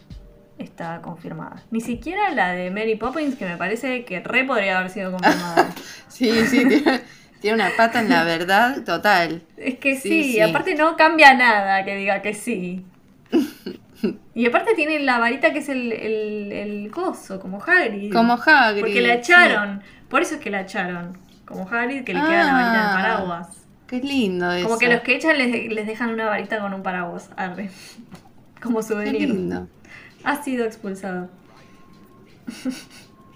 está 0.58 1.02
confirmada. 1.04 1.62
Ni 1.70 1.82
siquiera 1.82 2.32
la 2.32 2.54
de 2.54 2.72
Mary 2.72 2.96
Poppins, 2.96 3.36
que 3.36 3.46
me 3.46 3.58
parece 3.58 4.06
que 4.06 4.22
re 4.22 4.46
podría 4.46 4.80
haber 4.80 4.90
sido 4.90 5.12
confirmada. 5.12 5.70
Sí, 6.08 6.32
sí, 6.48 6.68
tiene, 6.68 7.02
tiene 7.44 7.56
una 7.64 7.76
pata 7.78 8.00
en 8.00 8.10
la 8.10 8.24
verdad 8.26 8.84
total. 8.84 9.44
es 9.58 9.78
que 9.78 9.96
Sí, 9.96 10.24
sí, 10.24 10.34
sí. 10.34 10.42
aparte 10.42 10.74
no 10.76 10.96
cambia 10.98 11.36
nada 11.36 11.86
que 11.86 11.96
diga 11.96 12.22
que 12.24 12.34
sí. 12.34 12.84
Y 14.36 14.48
aparte 14.48 14.74
tiene 14.76 15.00
la 15.00 15.20
varita 15.20 15.54
que 15.54 15.60
es 15.60 15.70
el, 15.70 15.92
el, 15.94 16.52
el 16.52 16.92
coso, 16.92 17.40
como 17.40 17.62
Hagrid. 17.64 18.12
Como 18.12 18.34
Hagrid. 18.34 18.82
Porque 18.82 19.02
la 19.02 19.14
sí. 19.14 19.20
echaron. 19.20 19.82
Por 20.10 20.22
eso 20.24 20.36
es 20.36 20.42
que 20.42 20.50
la 20.50 20.62
echaron. 20.62 21.18
Como 21.46 21.70
Hagrid, 21.70 22.04
que 22.04 22.14
le 22.14 22.20
queda 22.20 22.44
la 22.46 22.54
varita 22.54 22.74
Ah, 22.74 22.96
del 22.96 23.02
paraguas. 23.04 23.48
Qué 23.88 24.00
lindo 24.02 24.52
eso. 24.52 24.68
Como 24.68 24.80
que 24.80 24.90
los 24.90 25.02
que 25.02 25.16
echan 25.16 25.38
les, 25.38 25.72
les 25.72 25.88
dejan 25.88 26.10
una 26.10 26.26
varita 26.26 26.60
con 26.60 26.74
un 26.74 26.84
paraguas. 26.84 27.30
Arre. 27.38 27.70
Como 28.62 28.80
Qué 28.80 28.84
souvenir. 28.86 29.30
lindo. 29.30 29.68
Ha 30.24 30.44
sido 30.44 30.66
expulsado. 30.66 31.30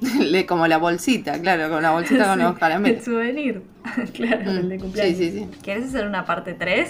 Le- 0.19 0.45
como 0.45 0.67
la 0.67 0.77
bolsita, 0.77 1.39
claro, 1.41 1.69
con 1.69 1.81
la 1.81 1.91
bolsita 1.91 2.27
con 2.27 2.39
los 2.39 2.51
El 2.53 2.57
caramelos. 2.59 3.03
souvenir. 3.03 3.63
claro, 4.13 4.43
Mm, 4.51 4.57
el 4.57 4.69
de 4.69 4.77
cumpleaños. 4.79 5.17
Sí, 5.17 5.31
sí, 5.31 5.39
sí. 5.39 5.49
¿Quieres 5.63 5.85
hacer 5.87 6.05
una 6.07 6.25
parte 6.25 6.53
3? 6.53 6.89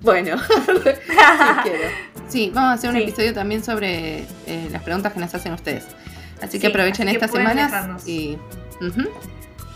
Bueno, 0.00 0.36
sí 0.38 0.44
quiero. 1.62 1.78
Sí, 2.28 2.50
vamos 2.54 2.70
a 2.70 2.72
hacer 2.74 2.90
un 2.90 2.96
Sí. 2.96 3.02
episodio 3.04 3.32
también 3.32 3.64
sobre 3.64 4.18
eh, 4.46 4.68
las 4.70 4.82
preguntas 4.82 5.12
que 5.14 5.20
nos 5.20 5.34
hacen 5.34 5.52
ustedes. 5.54 5.86
Así 6.42 6.52
Sí, 6.52 6.58
que 6.60 6.66
aprovechen 6.66 7.08
así 7.08 7.16
que 7.18 7.24
estas 7.24 7.30
semanas 7.36 7.70
dejarnos. 7.70 8.08
y. 8.08 8.38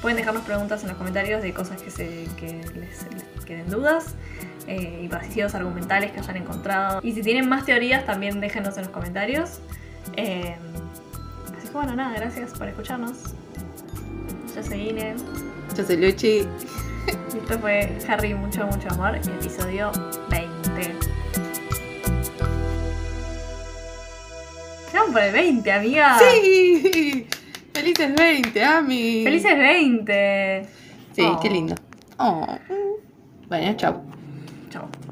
Pueden 0.03 0.16
dejarnos 0.18 0.44
preguntas 0.44 0.83
en 0.83 0.88
los 0.90 0.99
comentarios 0.99 1.42
de 1.42 1.53
cosas 1.55 1.81
que, 1.83 1.90
se, 1.90 2.27
que 2.37 2.61
les, 2.75 3.07
les 3.37 3.44
queden 3.44 3.68
dudas 3.71 4.14
eh, 4.68 5.00
y 5.04 5.09
vacíos 5.09 5.54
argumentales 5.54 6.12
que 6.12 6.20
hayan 6.20 6.37
encontrado. 6.37 7.00
Y 7.02 7.12
si 7.12 7.22
tienen 7.22 7.48
más 7.48 7.64
teorías, 7.64 8.04
también 8.07 8.38
déjenos 8.40 8.76
en 8.76 8.85
los 8.85 8.92
comentarios. 8.92 9.61
Eh, 10.16 10.54
así 11.57 11.66
que 11.68 11.72
bueno, 11.72 11.96
nada, 11.96 12.14
gracias 12.16 12.52
por 12.52 12.68
escucharnos. 12.68 13.35
Yo 14.54 14.62
soy 14.62 14.88
Ine. 14.90 15.14
Yo 15.76 15.85
soy 15.85 15.96
Luchi. 15.96 16.28
Y 16.37 17.38
esto 17.38 17.59
fue 17.61 17.96
Harry 18.09 18.35
Mucho, 18.35 18.66
Mucho 18.66 18.88
Amor, 18.90 19.16
episodio 19.16 19.90
20. 20.31 20.94
Ya 24.92 25.00
vamos 25.00 25.12
por 25.12 25.22
el 25.22 25.33
20, 25.33 25.72
amiga. 25.72 26.18
¡Sí! 26.18 27.26
¡Felices 27.72 28.14
20, 28.14 28.64
Ami! 28.64 29.22
¡Felices 29.24 29.57
20! 29.59 30.66
Sí, 31.14 31.22
Oh. 31.24 31.38
qué 31.40 31.50
lindo. 31.50 31.74
Oh. 32.18 32.46
Bueno, 33.48 33.74
chao. 33.76 34.02
Chao. 34.70 35.08